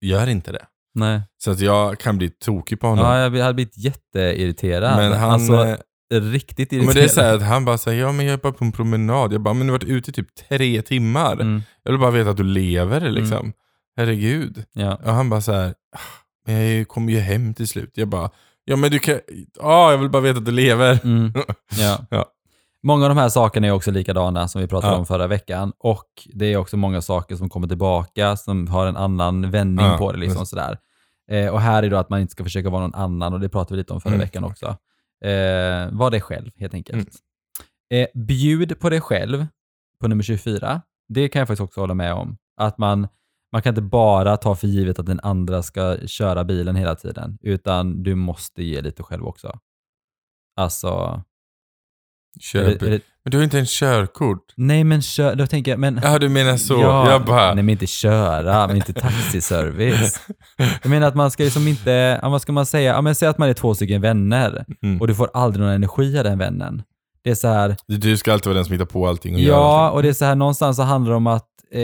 gör 0.00 0.26
inte 0.26 0.52
det. 0.52 0.64
Nej. 0.94 1.22
Så 1.44 1.50
att 1.50 1.60
jag 1.60 1.98
kan 1.98 2.18
bli 2.18 2.30
tokig 2.30 2.80
på 2.80 2.86
honom. 2.86 3.04
Ja, 3.04 3.18
jag 3.18 3.42
hade 3.44 3.54
blivit 3.54 3.78
jätteirriterad. 3.78 4.96
men 4.96 5.12
han... 5.12 5.30
alltså, 5.30 5.66
eh, 6.14 6.20
riktigt 6.20 6.70
men 6.70 6.80
irriterad. 6.80 6.96
det 6.96 7.04
är 7.04 7.08
så 7.08 7.20
här 7.20 7.34
att 7.34 7.42
han 7.42 7.64
bara 7.64 7.78
säger 7.78 8.02
ja 8.02 8.12
men 8.12 8.26
jag 8.26 8.32
är 8.32 8.38
bara 8.38 8.52
på 8.52 8.64
en 8.64 8.72
promenad. 8.72 9.32
Jag 9.32 9.40
bara, 9.40 9.54
men 9.54 9.66
du 9.66 9.72
har 9.72 9.78
varit 9.78 9.88
ute 9.88 10.10
i 10.10 10.14
typ 10.14 10.34
tre 10.48 10.82
timmar. 10.82 11.32
Mm, 11.32 11.62
Jag 11.82 11.92
vill 11.92 12.00
bara 12.00 12.10
veta 12.10 12.30
att 12.30 12.36
du 12.36 12.42
lever 12.44 13.10
liksom. 13.10 13.52
Herregud. 13.96 14.64
ja. 14.72 14.94
Och 14.94 15.12
han 15.12 15.30
bara 15.30 15.40
så 15.40 15.52
här, 15.52 15.74
"Ah, 15.96 15.98
men 16.46 16.76
jag 16.78 16.88
kommer 16.88 17.12
ju 17.12 17.18
hem 17.18 17.54
till 17.54 17.68
slut. 17.68 17.90
Jag 17.94 18.08
bara, 18.08 18.30
ja 18.64 18.76
men 18.76 18.90
du 18.90 18.98
kan, 18.98 19.20
ja 19.60 19.90
jag 19.90 19.98
vill 19.98 20.10
bara 20.10 20.22
veta 20.22 20.38
att 20.38 20.44
du 20.44 20.52
lever. 20.52 21.00
Mm, 21.04 21.32
ja. 21.78 21.98
Ja. 22.10 22.26
Många 22.82 23.04
av 23.04 23.08
de 23.08 23.18
här 23.18 23.28
sakerna 23.28 23.66
är 23.66 23.70
också 23.70 23.90
likadana 23.90 24.48
som 24.48 24.60
vi 24.60 24.66
pratade 24.66 24.92
Ja. 24.92 24.98
om 24.98 25.06
förra 25.06 25.26
veckan. 25.26 25.72
Och 25.78 26.08
det 26.34 26.46
är 26.52 26.56
också 26.56 26.76
många 26.76 27.02
saker 27.02 27.36
som 27.36 27.48
kommer 27.48 27.68
tillbaka, 27.68 28.36
som 28.36 28.66
har 28.68 28.86
en 28.86 28.96
annan 28.96 29.50
vändning 29.50 29.86
Ja, 29.86 29.98
på 29.98 30.12
det. 30.12 30.18
Liksom, 30.18 30.46
sådär. 30.46 30.78
Eh, 31.30 31.48
och 31.48 31.60
här 31.60 31.82
är 31.82 31.90
då 31.90 31.96
att 31.96 32.10
man 32.10 32.20
inte 32.20 32.32
ska 32.32 32.44
försöka 32.44 32.70
vara 32.70 32.82
någon 32.82 32.94
annan, 32.94 33.32
och 33.32 33.40
det 33.40 33.48
pratade 33.48 33.74
vi 33.74 33.78
lite 33.78 33.92
om 33.92 34.00
förra 34.00 34.14
Mm. 34.14 34.20
veckan 34.26 34.44
också. 34.44 34.66
Eh, 35.24 35.88
var 35.92 36.10
dig 36.10 36.20
själv, 36.20 36.50
helt 36.56 36.74
enkelt. 36.74 37.08
Eh, 37.90 38.06
bjud 38.14 38.80
på 38.80 38.90
dig 38.90 39.00
själv, 39.00 39.46
på 40.00 40.08
nummer 40.08 40.22
24. 40.22 40.82
Det 41.08 41.28
kan 41.28 41.38
jag 41.40 41.48
faktiskt 41.48 41.64
också 41.64 41.80
hålla 41.80 41.94
med 41.94 42.12
om. 42.14 42.36
Att 42.56 42.78
man, 42.78 43.08
man 43.54 43.62
kan 43.62 43.70
inte 43.70 43.82
bara 43.82 44.36
ta 44.36 44.54
för 44.54 44.66
givet 44.66 44.98
att 44.98 45.06
den 45.06 45.20
andra 45.22 45.62
ska 45.62 45.96
köra 46.06 46.44
bilen 46.44 46.76
hela 46.76 46.94
tiden, 46.94 47.38
utan 47.42 48.02
du 48.02 48.14
måste 48.14 48.62
ge 48.64 48.80
lite 48.80 49.02
själv 49.02 49.24
också. 49.26 49.58
Alltså... 50.56 51.22
Kör, 52.40 52.62
är 52.62 52.66
det- 52.78 52.86
är 52.86 52.90
det- 52.90 53.00
Men 53.24 53.30
du 53.30 53.36
har 53.36 53.44
inte 53.44 53.58
en 53.58 53.66
körkort. 53.66 54.52
Nej 54.56 54.84
men 54.84 55.02
kör, 55.02 55.34
då 55.34 55.46
tänker 55.46 55.70
jag, 55.70 55.80
men... 55.80 56.00
Ja 56.02 56.18
du 56.18 56.28
menar 56.28 56.56
så. 56.56 56.74
Ja, 56.80 57.10
jag 57.10 57.24
bara... 57.24 57.46
Nej 57.54 57.62
men 57.64 57.68
inte 57.68 57.86
köra, 57.86 58.66
men 58.66 58.76
inte 58.76 58.92
taxiservice. 58.92 60.20
Jag 60.82 60.90
menar 60.90 61.06
att 61.08 61.14
man 61.14 61.30
ska 61.30 61.42
liksom 61.44 61.68
inte, 61.68 61.90
ja, 62.22 62.28
vad 62.28 62.42
ska 62.42 62.52
man 62.52 62.66
säga, 62.66 62.92
ja, 62.92 63.00
men 63.00 63.14
säg 63.14 63.28
att 63.28 63.38
man 63.38 63.48
är 63.48 63.54
två 63.54 63.74
stycken 63.74 64.00
vänner 64.00 64.64
Mm. 64.82 65.00
och 65.00 65.06
du 65.06 65.14
får 65.14 65.30
aldrig 65.34 65.64
någon 65.64 65.74
energi 65.74 66.18
av 66.18 66.24
den 66.24 66.38
vännen. 66.38 66.82
Det 67.24 67.30
är 67.30 67.34
så 67.34 67.48
här, 67.48 67.76
Du 67.86 68.16
ska 68.16 68.32
alltid 68.32 68.46
vara 68.46 68.54
den 68.54 68.64
som 68.64 68.72
hittar 68.72 68.84
på 68.84 69.06
allting 69.08 69.34
och 69.34 69.40
gör 69.40 69.52
ja, 69.52 69.80
allting. 69.80 69.96
och 69.96 70.02
det 70.02 70.08
är 70.08 70.12
så 70.12 70.24
här 70.24 70.34
någonstans 70.34 70.76
så 70.76 70.82
handlar 70.82 71.10
det 71.10 71.16
om 71.16 71.26
att 71.26 71.46
eh, 71.72 71.80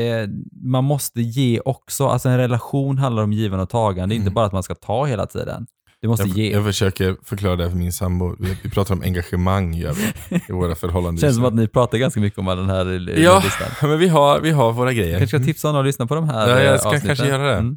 man 0.63 0.85
måste 0.85 1.21
ge 1.23 1.61
också. 1.65 2.07
Alltså 2.09 2.29
en 2.29 2.37
relation 2.39 2.99
handlar 2.99 3.23
om 3.23 3.33
givande 3.33 3.63
och 3.63 3.69
tagande, 3.71 4.15
inte 4.15 4.23
Mm. 4.25 4.35
bara 4.35 4.47
att 4.47 4.53
man 4.53 4.63
ska 4.63 4.75
ta 4.75 5.05
hela 5.05 5.27
tiden. 5.27 5.67
Du 6.03 6.09
måste 6.09 6.29
Jag, 6.29 6.37
ge. 6.39 6.53
jag 6.53 6.65
försöker 6.65 7.17
förklara 7.25 7.57
det 7.57 7.63
här 7.63 7.71
för 7.71 7.77
min 7.79 7.93
sambo. 7.93 8.37
Vi, 8.39 8.57
vi 8.63 8.71
pratar 8.71 8.95
om 8.95 9.03
engagemang 9.03 9.75
gör 9.75 9.93
vi, 9.93 10.37
i 10.49 10.53
våra 10.53 10.75
förhållanden. 10.75 11.21
Känns 11.21 11.37
som 11.37 11.45
att 11.45 11.55
ni 11.55 11.69
pratar 11.69 11.99
ganska 11.99 12.21
mycket 12.21 12.39
om 12.39 12.45
den 12.47 12.71
här 12.71 12.85
den 12.85 13.09
här 13.09 13.19
Ja, 13.19 13.41
listan. 13.45 13.89
men 13.91 13.99
vi 13.99 14.09
har, 14.09 14.41
vi 14.41 14.51
har 14.51 14.73
våra 14.73 14.93
grejer. 14.93 15.19
kanske 15.19 15.39
ska 15.39 15.47
tipsa 15.47 15.69
honom 15.69 15.81
att 15.81 15.87
lyssna 15.87 16.07
på 16.07 16.15
de 16.15 16.29
här 16.29 16.49
Ja, 16.49 16.61
jag 16.61 16.73
eh, 16.75 16.79
ska 16.79 16.89
avsnitten. 16.89 17.07
kanske 17.17 17.27
göra 17.29 17.61
det. 17.63 17.77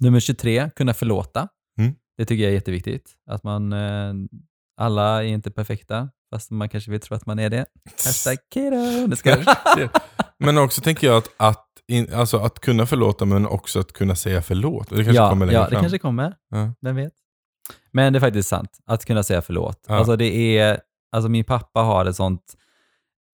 Nummer 0.00 0.20
23, 0.20 0.70
kunna 0.76 0.94
förlåta. 0.94 1.48
Mm. 1.78 1.94
Det 2.18 2.24
tycker 2.24 2.42
jag 2.44 2.50
är 2.50 2.54
jätteviktigt. 2.54 3.10
Att 3.30 3.44
man, 3.44 3.72
eh, 3.72 3.78
alla 4.76 5.24
är 5.24 5.26
inte 5.26 5.50
perfekta, 5.50 6.08
fast 6.30 6.50
man 6.50 6.68
kanske 6.68 6.90
vill 6.90 7.00
tro 7.00 7.16
att 7.16 7.26
man 7.26 7.38
är 7.38 7.50
det. 7.50 7.66
Hashtag 8.04 8.36
keto. 8.54 9.06
Det 9.06 9.16
ska 9.16 9.36
Men 10.38 10.58
också 10.58 10.80
tänker 10.80 11.06
jag 11.06 11.16
att, 11.16 11.30
att, 11.36 11.66
in, 11.88 12.14
alltså 12.14 12.38
att 12.38 12.60
kunna 12.60 12.86
förlåta 12.86 13.24
men 13.24 13.46
också 13.46 13.80
att 13.80 13.92
kunna 13.92 14.14
säga 14.14 14.42
förlåt. 14.42 14.88
Det 14.88 14.96
kanske 14.96 15.12
ja, 15.12 15.30
kommer 15.30 15.46
längre 15.46 15.60
ja, 15.60 15.64
det 15.64 15.70
fram. 15.70 15.82
kanske 15.82 15.98
kommer. 15.98 16.34
Ja. 16.50 16.72
Vem 16.80 16.96
vet? 16.96 17.12
Men 17.92 18.12
det 18.12 18.18
är 18.18 18.20
faktiskt 18.20 18.48
sant, 18.48 18.78
att 18.86 19.04
kunna 19.04 19.22
säga 19.22 19.42
förlåt. 19.42 19.84
Ja. 19.88 19.94
Alltså 19.94 20.16
det 20.16 20.58
är, 20.58 20.80
alltså 21.12 21.28
min 21.28 21.44
pappa 21.44 21.80
har 21.80 22.06
ett 22.06 22.16
sånt 22.16 22.54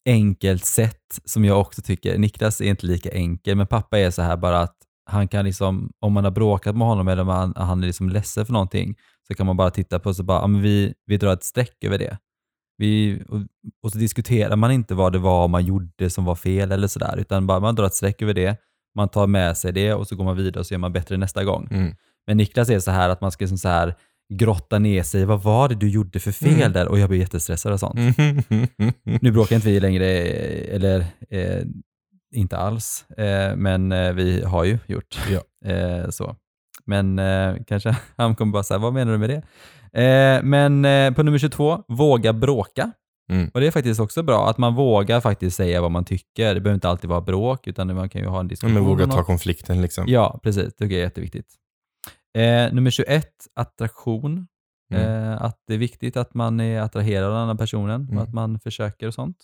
enkelt 0.06 0.64
sätt 0.64 1.20
som 1.24 1.44
jag 1.44 1.60
också 1.60 1.82
tycker, 1.82 2.18
Niklas 2.18 2.60
är 2.60 2.64
inte 2.64 2.86
lika 2.86 3.10
enkel, 3.10 3.56
men 3.56 3.66
pappa 3.66 3.98
är 3.98 4.10
så 4.10 4.22
här 4.22 4.36
bara 4.36 4.60
att 4.60 4.76
han 5.10 5.28
kan 5.28 5.44
liksom, 5.44 5.92
om 6.00 6.12
man 6.12 6.24
har 6.24 6.30
bråkat 6.30 6.76
med 6.76 6.86
honom 6.86 7.08
eller 7.08 7.22
om 7.22 7.28
han, 7.28 7.52
han 7.56 7.82
är 7.82 7.86
liksom 7.86 8.08
ledsen 8.08 8.46
för 8.46 8.52
någonting, 8.52 8.94
så 9.28 9.34
kan 9.34 9.46
man 9.46 9.56
bara 9.56 9.70
titta 9.70 9.98
på 9.98 10.08
och 10.08 10.16
så 10.16 10.22
bara, 10.22 10.40
ja, 10.40 10.46
men 10.46 10.62
vi, 10.62 10.94
vi 11.06 11.16
drar 11.16 11.32
ett 11.32 11.44
streck 11.44 11.84
över 11.84 11.98
det. 11.98 12.18
Vi, 12.78 13.22
och, 13.28 13.40
och 13.82 13.92
så 13.92 13.98
diskuterar 13.98 14.56
man 14.56 14.70
inte 14.70 14.94
vad 14.94 15.12
det 15.12 15.18
var 15.18 15.48
man 15.48 15.64
gjorde 15.64 16.10
som 16.10 16.24
var 16.24 16.34
fel 16.34 16.72
eller 16.72 16.88
sådär, 16.88 17.16
utan 17.18 17.46
bara 17.46 17.60
man 17.60 17.74
drar 17.74 17.86
ett 17.86 17.94
streck 17.94 18.22
över 18.22 18.34
det, 18.34 18.56
man 18.94 19.08
tar 19.08 19.26
med 19.26 19.56
sig 19.56 19.72
det 19.72 19.94
och 19.94 20.06
så 20.08 20.16
går 20.16 20.24
man 20.24 20.36
vidare 20.36 20.60
och 20.60 20.66
så 20.66 20.74
gör 20.74 20.78
man 20.78 20.92
bättre 20.92 21.16
nästa 21.16 21.44
gång. 21.44 21.68
Mm. 21.70 21.94
Men 22.26 22.36
Niklas 22.36 22.68
är 22.70 22.78
så 22.80 22.90
här 22.90 23.08
att 23.08 23.20
man 23.20 23.32
ska 23.32 23.42
liksom 23.42 23.58
så 23.58 23.68
här 23.68 23.94
grotta 24.34 24.78
ner 24.78 25.02
sig. 25.02 25.24
Vad 25.24 25.42
var 25.42 25.68
det 25.68 25.74
du 25.74 25.88
gjorde 25.90 26.20
för 26.20 26.32
fel 26.32 26.54
Mm. 26.54 26.72
där? 26.72 26.88
Och 26.88 26.98
jag 26.98 27.08
blir 27.08 27.18
jättestressad 27.20 27.72
och 27.72 27.80
sånt. 27.80 27.98
Mm. 28.18 28.42
Nu 29.20 29.30
bråkar 29.32 29.56
inte 29.56 29.68
vi 29.68 29.80
längre, 29.80 30.06
eller 30.06 31.00
eh, 31.30 31.64
inte 32.32 32.56
alls, 32.56 33.04
eh, 33.10 33.56
men 33.56 33.92
eh, 33.92 34.12
vi 34.12 34.42
har 34.44 34.64
ju 34.64 34.78
gjort 34.86 35.18
Ja. 35.30 35.70
eh, 35.70 36.08
så. 36.10 36.36
Men 36.86 37.18
eh, 37.18 37.54
kanske 37.66 37.96
han 38.16 38.34
kommer 38.34 38.52
bara 38.52 38.62
säga, 38.62 38.78
vad 38.78 38.92
menar 38.94 39.12
du 39.12 39.18
med 39.18 39.30
det? 39.30 39.42
Eh, 40.02 40.42
men 40.42 40.84
eh, 40.84 41.10
på 41.14 41.22
nummer 41.22 41.38
22, 41.38 41.82
våga 41.88 42.32
bråka. 42.32 42.92
Mm. 43.30 43.50
Och 43.54 43.60
det 43.60 43.66
är 43.66 43.70
faktiskt 43.70 44.00
också 44.00 44.22
bra 44.22 44.50
att 44.50 44.58
man 44.58 44.74
vågar 44.74 45.20
faktiskt 45.20 45.56
säga 45.56 45.80
vad 45.80 45.90
man 45.90 46.04
tycker. 46.04 46.54
Det 46.54 46.60
behöver 46.60 46.74
inte 46.74 46.88
alltid 46.88 47.10
vara 47.10 47.20
bråk, 47.20 47.66
utan 47.66 47.94
man 47.94 48.08
kan 48.08 48.20
ju 48.22 48.26
ha 48.28 48.40
en 48.40 48.48
diskussion. 48.48 48.74
Men 48.74 48.84
våga 48.84 49.06
ta 49.06 49.24
konflikten 49.24 49.82
liksom. 49.82 50.04
Ja, 50.08 50.40
precis. 50.42 50.64
Det 50.64 50.70
tycker 50.70 50.94
jag 50.94 51.00
är 51.00 51.04
jätteviktigt. 51.04 51.46
Nummer 52.72 52.90
21, 52.90 53.28
attraktion. 53.54 54.46
Mm. 54.94 55.38
Att 55.40 55.58
det 55.66 55.74
är 55.74 55.78
viktigt 55.78 56.16
att 56.16 56.34
man 56.34 56.60
är 56.60 56.80
attraherad 56.80 57.24
av 57.24 57.30
den 57.30 57.40
andra 57.40 57.54
personen 57.54 58.00
Mm. 58.02 58.16
och 58.16 58.22
att 58.22 58.32
man 58.34 58.60
försöker 58.60 59.06
och 59.06 59.14
sånt. 59.14 59.36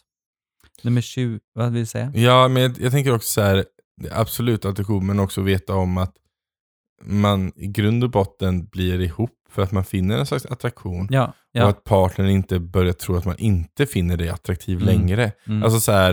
Nummer 0.83 1.01
20, 1.01 1.41
vad 1.55 1.73
vill 1.73 1.83
du 1.83 1.87
säga? 1.87 2.13
Ja, 2.15 2.49
men 2.49 2.63
jag, 2.63 2.81
jag 2.81 2.93
tänker 2.93 3.15
också 3.15 3.29
så 3.29 3.41
här, 3.41 3.65
absolut 4.11 4.65
attraktion, 4.65 5.07
men 5.07 5.21
också 5.21 5.41
veta 5.41 5.75
om 5.75 5.99
att 5.99 6.15
man 7.03 7.53
i 7.57 7.67
grund 7.67 8.05
och 8.05 8.11
botten 8.11 8.67
blir 8.67 9.01
ihop 9.01 9.31
för 9.51 9.63
att 9.63 9.73
man 9.73 9.85
finner 9.85 10.19
en 10.19 10.27
slags 10.27 10.47
attraktion. 10.47 11.09
Ja, 11.11 11.27
Och 11.27 11.35
ja. 11.53 11.69
att 11.69 11.85
partnern 11.85 12.29
inte 12.29 12.59
börjar 12.61 12.93
tro 12.93 13.17
att 13.17 13.25
man 13.25 13.39
inte 13.39 13.87
finner 13.87 14.17
dig 14.17 14.29
attraktiv 14.29 14.77
Mm. 14.83 14.87
längre. 14.87 15.33
Mm. 15.47 15.63
Alltså 15.63 15.81
så 15.81 15.93
här. 15.93 16.13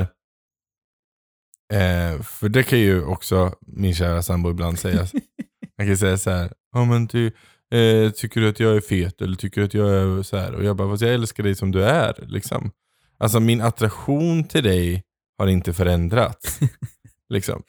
Eh, 1.74 2.22
för 2.22 2.50
det 2.50 2.64
kan 2.64 2.80
ju 2.80 3.04
också 3.06 3.54
min 3.68 3.94
kära 3.96 4.22
sambo 4.22 4.50
ibland 4.52 4.80
säga. 4.80 5.08
Han 5.78 5.88
kan 5.88 5.98
säga 5.98 6.18
så 6.18 6.30
här. 6.30 6.54
Ja 6.72 6.86
men 6.86 7.08
du, 7.08 7.26
eh, 7.74 8.12
tycker 8.12 8.42
du 8.42 8.50
att 8.50 8.60
jag 8.60 8.76
är 8.76 8.82
fet 8.82 9.22
eller 9.22 9.36
tycker 9.36 9.62
du 9.62 9.66
att 9.68 9.74
jag 9.74 9.90
är 9.90 10.24
så 10.24 10.38
här? 10.38 10.54
Och 10.56 10.64
jag 10.64 10.76
bara, 10.76 10.90
fast 10.90 11.02
jag 11.02 11.14
älskar 11.14 11.44
dig 11.44 11.56
som 11.56 11.72
du 11.72 11.84
är. 11.84 12.26
Liksom. 12.28 12.72
Alltså 13.18 13.40
min 13.40 13.62
attraktion 13.62 14.44
till 14.44 14.64
dig 14.64 15.04
har 15.38 15.48
inte 15.48 15.74
förändrats. 15.74 16.60
liksom. 17.30 17.64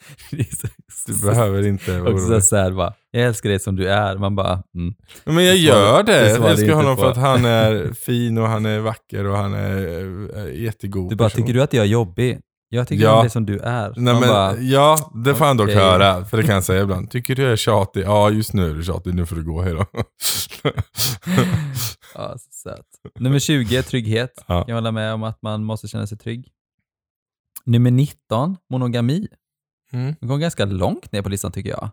Du 1.07 1.21
behöver 1.29 1.67
inte 1.67 2.01
vara 2.01 2.13
Också 2.13 2.25
så 2.25 2.29
orolig. 2.29 2.45
så 2.45 2.57
här 2.57 2.71
bara, 2.71 2.95
jag 3.11 3.23
älskar 3.25 3.49
dig 3.51 3.61
som 3.61 3.77
du 3.77 3.89
är. 3.89 4.17
Man 4.17 4.37
bara, 4.37 4.63
mm. 4.75 4.95
Men 5.25 5.45
jag 5.45 5.57
gör 5.57 6.03
det. 6.03 6.31
Jag 6.31 6.51
älskar 6.51 6.73
honom 6.73 6.97
på. 6.97 7.03
för 7.03 7.11
att 7.11 7.17
han 7.17 7.45
är 7.45 7.93
fin 8.07 8.39
och 8.39 8.49
han 8.49 8.67
är 8.67 8.79
vacker 8.81 9.25
och 9.27 9.37
han 9.37 9.55
är 9.55 10.39
eh, 10.39 10.63
jättegod. 10.63 11.11
Du 11.11 11.17
bara, 11.17 11.29
person. 11.29 11.43
tycker 11.43 11.55
du 11.55 11.63
att 11.63 11.73
jag 11.73 11.83
är 11.85 11.89
jobbig? 11.89 12.41
Jag 12.69 12.89
tycker 12.89 13.05
Ja. 13.05 13.17
om 13.17 13.21
dig 13.23 13.31
som 13.31 13.47
du 13.47 13.59
är. 13.59 13.93
Nej, 13.97 14.15
men, 14.15 14.29
bara, 14.29 14.57
ja, 14.59 15.11
det 15.25 15.35
får 15.35 15.45
han 15.45 15.57
dock 15.57 15.67
okej. 15.69 15.77
höra. 15.79 16.25
För 16.25 16.37
det 16.37 16.43
kan 16.43 16.55
jag 16.55 16.65
säga 16.65 16.83
ibland. 16.83 17.11
Tycker 17.11 17.35
du 17.35 17.43
jag 17.43 17.53
är 17.53 17.57
tjatig? 17.57 18.05
Ja, 18.05 18.31
just 18.31 18.53
nu 18.53 18.71
är 18.71 18.75
du 18.75 18.85
tjatig. 18.85 19.15
Nu 19.15 19.27
får 19.27 19.37
du 19.37 19.45
gå. 19.45 19.63
Hejdå. 19.63 19.87
ja, 22.15 22.35
så 22.39 22.51
söt. 22.53 22.87
Nummer 23.21 23.39
20, 23.39 23.83
trygghet. 23.83 24.45
Ja. 24.47 24.65
Jag 24.69 24.75
håller 24.75 24.93
med 24.93 25.15
om 25.15 25.23
att 25.23 25.43
man 25.43 25.65
måste 25.65 25.89
känna 25.89 26.07
sig 26.07 26.19
trygg. 26.19 26.49
Nummer 27.65 27.91
19, 27.91 28.57
monogami. 28.71 29.29
Mm. 29.93 30.15
Det 30.21 30.27
går 30.27 30.39
ganska 30.39 30.65
långt 30.65 31.13
ner 31.13 31.23
på 31.23 31.29
listan 31.29 31.53
tycker 31.53 31.71
jag. 31.71 31.91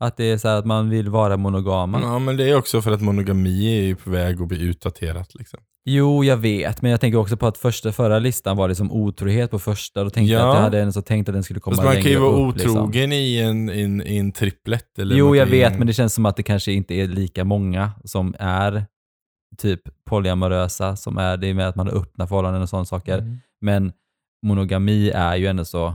Att 0.00 0.16
det 0.16 0.24
är 0.24 0.38
så 0.38 0.48
här 0.48 0.56
att 0.56 0.66
man 0.66 0.90
vill 0.90 1.08
vara 1.08 1.36
monogama. 1.36 2.00
Ja, 2.00 2.18
men 2.18 2.36
det 2.36 2.50
är 2.50 2.56
också 2.56 2.82
för 2.82 2.92
att 2.92 3.00
monogami 3.02 3.78
är 3.78 3.82
ju 3.82 3.96
på 3.96 4.10
väg 4.10 4.42
att 4.42 4.48
bli 4.48 4.62
utdaterat. 4.62 5.34
Liksom. 5.34 5.60
Jo, 5.92 6.24
jag 6.24 6.36
vet, 6.36 6.82
men 6.82 6.90
jag 6.90 7.00
tänker 7.00 7.18
också 7.18 7.36
på 7.36 7.46
att 7.46 7.58
första, 7.58 7.92
förra 7.92 8.18
listan 8.18 8.56
var 8.56 8.68
det 8.68 8.74
som 8.74 8.92
otrohet 8.92 9.50
på 9.50 9.58
första. 9.58 10.04
Då 10.04 10.10
tänkte 10.10 10.32
jag 10.32 10.42
Ja. 10.42 10.48
att 10.50 10.54
jag 10.56 10.62
hade 10.62 10.80
en 10.80 10.92
så 10.92 11.02
tänkt 11.02 11.28
att 11.28 11.34
den 11.34 11.42
skulle 11.42 11.60
komma 11.60 11.76
Fast 11.76 11.84
man 11.84 11.92
längre 11.94 12.02
kan 12.02 12.12
ju 12.12 12.18
vara 12.18 12.48
upp. 12.48 12.54
liksom. 12.56 12.70
otrogen 12.76 13.12
i, 13.12 13.38
en, 13.38 13.70
i, 13.70 13.80
en, 13.82 14.06
i 14.06 14.16
en 14.16 14.32
triplett. 14.32 14.98
Eller 14.98 15.16
Jo, 15.16 15.28
man 15.28 15.36
jag 15.38 15.46
vet, 15.46 15.78
men 15.78 15.86
det 15.86 15.92
känns 15.92 16.14
som 16.14 16.26
att 16.26 16.36
det 16.36 16.42
kanske 16.42 16.72
inte 16.72 16.94
är 16.94 17.06
lika 17.06 17.44
många 17.44 17.90
som 18.04 18.34
är 18.38 18.84
typ 19.58 19.80
polyamorösa, 20.06 20.96
som 20.96 21.18
är 21.18 21.36
det 21.36 21.54
med 21.54 21.68
att 21.68 21.76
man 21.76 21.86
har 21.86 21.94
öppna 21.94 22.26
förhållanden 22.26 22.62
och 22.62 22.68
sådana 22.68 22.84
saker. 22.84 23.18
Mm. 23.18 23.38
Men 23.60 23.92
monogami 24.46 25.10
är 25.10 25.36
ju 25.36 25.46
ändå 25.46 25.64
så 25.64 25.94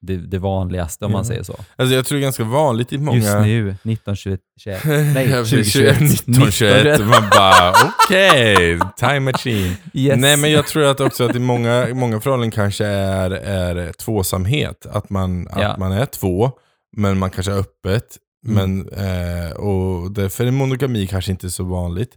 det, 0.00 0.16
det 0.16 0.38
vanligaste 0.38 1.04
om 1.04 1.12
man 1.12 1.20
Ja. 1.20 1.24
säger 1.24 1.42
så. 1.42 1.56
Alltså 1.76 1.94
jag 1.94 2.06
tror 2.06 2.16
det 2.18 2.20
är 2.20 2.26
ganska 2.26 2.44
vanligt 2.44 2.92
i 2.92 2.98
många... 2.98 3.16
Just 3.18 3.34
nu, 3.38 3.68
1921. 3.70 4.40
Nej, 5.14 5.30
Jag 5.30 5.46
blir 5.46 5.64
2021. 5.72 6.00
19, 6.26 6.50
21. 6.50 7.00
Man 7.00 7.22
bara 7.30 7.74
okej, 8.04 8.78
time 8.96 9.20
machine. 9.20 9.74
Yes. 9.94 10.18
Nej 10.20 10.36
men 10.36 10.50
jag 10.50 10.66
tror 10.66 10.84
att 10.84 11.00
också 11.00 11.24
att 11.24 11.36
i 11.36 11.38
många, 11.38 11.88
i 11.88 11.94
många 11.94 12.20
förhållanden 12.20 12.50
kanske 12.50 12.86
är, 12.86 13.30
är 13.30 13.92
tvåsamhet. 13.92 14.86
Att, 14.86 15.10
man, 15.10 15.48
att 15.48 15.62
Ja. 15.62 15.76
man 15.78 15.92
är 15.92 16.06
två, 16.06 16.50
men 16.96 17.18
man 17.18 17.30
kanske 17.30 17.52
är 17.52 17.58
öppet. 17.58 18.16
Mm. 18.46 18.84
Men, 18.84 18.88
eh, 18.88 19.50
och 19.52 20.12
därför 20.12 20.46
är 20.46 20.50
monogami 20.50 21.06
kanske 21.06 21.30
inte 21.30 21.50
så 21.50 21.64
vanligt. 21.64 22.10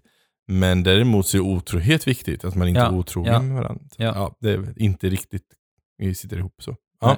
Men 0.48 0.84
däremot 0.84 1.28
så 1.28 1.38
är 1.38 1.42
otrohet 1.42 2.08
viktigt, 2.08 2.46
att 2.46 2.56
man 2.56 2.68
inte 2.68 2.80
Ja, 2.82 2.88
är 2.88 2.94
otrogen 2.94 3.34
ja, 3.34 3.42
med 3.42 3.56
varandra. 3.56 3.84
Ja. 3.98 4.06
ja. 4.16 4.36
det 4.42 4.52
är 4.52 4.74
inte 4.76 5.10
riktigt, 5.10 5.44
vi 5.98 6.16
sitter 6.16 6.38
ihop 6.38 6.56
så. 6.60 6.76
Ja. 7.02 7.18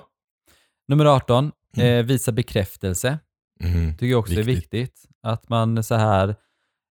Nummer 0.87 1.05
18, 1.05 1.51
eh, 1.77 2.05
visa 2.05 2.31
bekräftelse. 2.31 3.19
Mhm. 3.59 3.91
tycker 3.93 4.05
jag 4.05 4.19
också 4.19 4.33
är 4.33 4.43
Viktigt. 4.43 4.73
viktigt. 4.73 5.05
Att 5.23 5.49
man 5.49 5.83
så 5.83 5.95
här, 5.95 6.35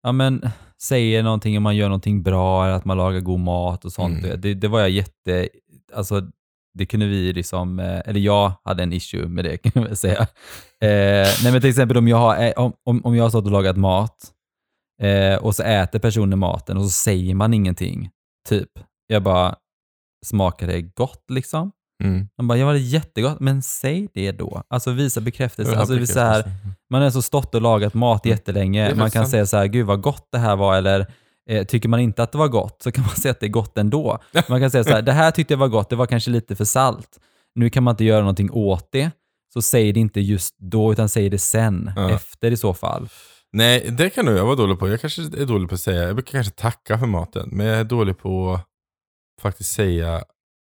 ja 0.03 0.13
men 0.13 0.51
säger 0.83 1.23
någonting 1.23 1.57
om 1.57 1.63
man 1.63 1.77
gör 1.77 1.89
någonting 1.89 2.23
bra, 2.23 2.65
eller 2.65 2.75
att 2.75 2.85
man 2.85 2.97
lagar 2.97 3.21
god 3.21 3.41
mat 3.41 3.85
och 3.85 3.93
sånt. 3.93 4.25
Mm. 4.25 4.41
Det, 4.41 4.55
det 4.55 4.69
var 4.69 4.81
jag 4.81 4.91
jätte, 4.91 5.49
alltså 5.93 6.23
det 6.75 6.87
kunde 6.87 7.07
vi 7.07 7.33
liksom, 7.33 7.79
eh, 7.79 8.03
eller 8.07 8.21
jag 8.21 8.53
hade 8.65 8.83
en 8.83 8.93
issue 8.93 9.29
med 9.29 9.45
det 9.45 9.57
kan 9.63 9.73
jag 9.75 9.83
väl 9.83 9.97
säga. 9.97 10.21
Eh, 10.81 11.29
nej 11.43 11.53
men 11.53 11.61
till 11.61 11.71
exempel 11.71 11.97
om 11.97 12.09
jag 12.09 12.17
har, 12.17 12.37
eh, 12.47 12.53
om, 12.57 12.73
om 12.85 13.05
om 13.05 13.17
jag 13.17 13.25
har 13.25 13.29
stått 13.31 13.45
och 13.45 13.51
lagat 13.51 13.77
mat 13.77 14.33
eh, 15.03 15.37
och 15.37 15.55
så 15.57 15.63
äter 15.63 15.99
personen 15.99 16.39
maten 16.39 16.77
och 16.77 16.85
så 16.85 16.91
säger 16.91 17.35
man 17.35 17.55
ingenting. 17.55 18.11
Typ, 18.49 18.71
jag 19.07 19.23
bara, 19.23 19.57
smakar 20.27 20.67
det 20.67 20.83
gott 20.83 21.25
liksom? 21.31 21.73
Mm. 22.05 22.29
Man 22.39 22.49
bara, 22.49 22.59
ja 22.59 22.73
det 22.73 22.79
är 22.79 22.81
jättegott, 22.81 23.41
men 23.41 23.63
säg 23.63 24.09
det 24.15 24.33
då. 24.33 24.63
Alltså 24.69 24.91
visa 24.93 25.21
bekräftelse. 25.21 25.73
Ja, 25.73 25.79
Alltså, 25.79 25.95
det 25.95 26.03
är 26.03 26.07
så 26.07 26.21
här, 26.21 26.51
man 26.91 27.03
har 27.03 27.11
så 27.11 27.23
stått 27.23 27.55
och 27.55 27.63
lagat 27.63 27.95
mat 27.95 28.25
Mm. 28.27 28.37
Jättelänge. 28.37 28.95
Man 28.95 29.11
kan 29.11 29.23
sant. 29.23 29.31
säga 29.31 29.47
så 29.47 29.57
här, 29.57 29.67
gud 29.67 29.87
vad 29.87 30.01
gott 30.01 30.29
det 30.33 30.39
här 30.39 30.57
var, 30.57 30.77
eller 30.77 31.07
eh, 31.51 31.65
tycker 31.67 31.89
man 31.89 32.01
inte 32.01 32.23
att 32.23 32.33
det 32.33 32.39
var 32.39 32.49
gott 32.49 32.83
så 32.83 32.93
kan 32.93 33.05
man 33.05 33.17
säga 33.17 33.33
att 33.33 33.41
det 33.41 33.47
är 33.47 33.51
gott 33.51 33.79
ändå. 33.79 34.19
Man 34.49 34.61
kan 34.61 34.71
säga 34.71 34.85
så 34.85 34.91
här, 34.91 35.03
det 35.03 35.13
här 35.13 35.31
tyckte 35.31 35.55
jag 35.55 35.59
var 35.59 35.69
gott, 35.69 35.91
det 35.91 35.97
var 35.97 36.07
kanske 36.07 36.31
lite 36.31 36.57
för 36.57 36.65
salt. 36.65 37.19
Nu 37.55 37.71
kan 37.71 37.83
man 37.83 37.93
inte 37.93 38.05
göra 38.05 38.21
någonting 38.21 38.51
åt 38.51 38.89
det, 38.93 39.11
så 39.53 39.63
säg 39.63 39.93
det 39.93 40.01
inte 40.01 40.21
just 40.21 40.55
då, 40.59 40.93
utan 40.93 41.09
säg 41.09 41.29
det 41.31 41.39
sen, 41.39 41.93
Ja. 41.97 42.11
efter 42.11 42.51
i 42.51 42.57
så 42.57 42.75
fall. 42.75 43.09
Nej, 43.53 43.91
det 43.91 44.11
kan 44.11 44.27
jag 44.27 44.45
vara 44.45 44.55
dålig 44.57 44.79
på. 44.79 44.89
Jag 44.89 45.01
kanske 45.01 45.23
är 45.23 45.47
dålig 45.47 45.69
på 45.69 45.75
att 45.75 45.81
säga, 45.81 46.03
jag 46.03 46.15
brukar 46.15 46.33
kanske 46.33 46.53
tacka 46.53 46.99
för 46.99 47.07
maten. 47.07 47.49
Men 47.53 47.67
jag 47.67 47.79
är 47.79 47.85
dålig 47.85 48.19
på 48.19 48.53
att 48.53 49.43
faktiskt 49.43 49.73
säga 49.73 50.23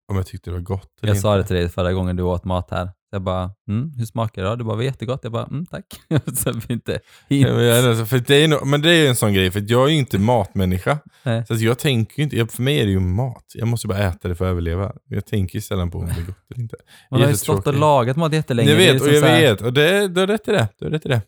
om 0.09 0.15
jag 0.17 0.25
tyckte 0.25 0.49
det 0.49 0.53
var 0.53 0.61
gott 0.61 0.89
eller 1.01 1.13
Jag 1.13 1.21
sa 1.21 1.33
det 1.33 1.37
inte. 1.39 1.47
till 1.47 1.55
dig 1.55 1.69
förra 1.69 1.93
gången 1.93 2.15
du 2.15 2.23
åt 2.23 2.43
mat 2.45 2.71
här. 2.71 2.89
Jag 3.11 3.21
bara, 3.21 3.51
mm, 3.69 3.91
hur 3.97 4.05
smakar 4.05 4.41
det 4.43 4.49
då? 4.49 4.55
Det 4.55 4.63
bara, 4.63 4.75
var 4.75 4.83
jättegott. 4.83 5.19
Jag 5.23 5.31
bara, 5.31 5.45
mm, 5.45 5.65
tack. 5.65 5.85
så 6.37 6.51
vi 6.67 6.73
inte 6.73 6.99
Ja, 7.27 7.53
men, 7.53 7.63
jag- 7.63 7.85
alltså, 7.87 8.05
för 8.05 8.19
det 8.19 8.35
är 8.35 8.47
nog, 8.47 8.67
men 8.67 8.81
det 8.81 8.89
är 8.89 9.01
ju 9.01 9.07
en 9.07 9.15
sån 9.15 9.33
grej, 9.33 9.51
för 9.51 9.59
att 9.59 9.69
jag 9.69 9.85
är 9.85 9.91
ju 9.91 9.97
inte 9.97 10.19
matmänniska. 10.19 10.99
Nej. 11.23 11.45
Så 11.45 11.53
att 11.53 11.59
jag 11.61 11.79
tänker 11.79 12.17
ju 12.17 12.23
inte, 12.23 12.37
jag- 12.37 12.51
för 12.51 12.61
mig 12.63 12.79
är 12.79 12.85
det 12.85 12.91
ju 12.91 12.99
mat. 12.99 13.45
Jag 13.53 13.67
måste 13.67 13.87
bara 13.87 13.97
äta 13.99 14.27
det 14.27 14.35
för 14.35 14.45
att 14.45 14.49
överleva. 14.51 14.93
Jag 15.07 15.25
tänker 15.25 15.55
ju 15.55 15.61
sällan 15.61 15.91
på 15.91 15.97
om 15.97 16.05
det 16.05 16.11
är 16.11 16.25
gott 16.25 16.35
eller 16.51 16.61
inte. 16.63 16.75
Man 17.11 17.21
har 17.21 17.29
ju 17.29 17.35
stått 17.35 17.67
och 17.67 17.73
lagat 17.73 18.17
mat 18.17 18.33
jättelänge. 18.33 18.69
Jag 18.69 18.79
Det 18.79 18.83
är 18.83 18.85
vet, 18.85 18.93
liksom 18.93 19.09
och 19.09 19.15
jag 19.15 19.21
så 19.23 19.27
här- 19.27 19.41
vet. 19.41 19.61
Och 19.61 19.73
det, 19.73 20.07
du 20.07 20.19
har 20.19 20.27
rätt 20.27 20.47
i 20.47 20.51
det. 20.51 20.67
Du 20.79 20.85
har 20.85 20.91
rätt 20.91 21.05
i 21.05 21.09
det. 21.09 21.21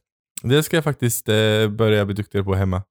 Det 0.44 0.64
ska 0.64 0.78
jag 0.78 0.84
faktiskt 0.84 1.30
eh, 1.30 1.68
börja 1.70 2.06
bli 2.06 2.16
duktigare 2.16 2.46
på 2.46 2.56
hemma. 2.56 2.84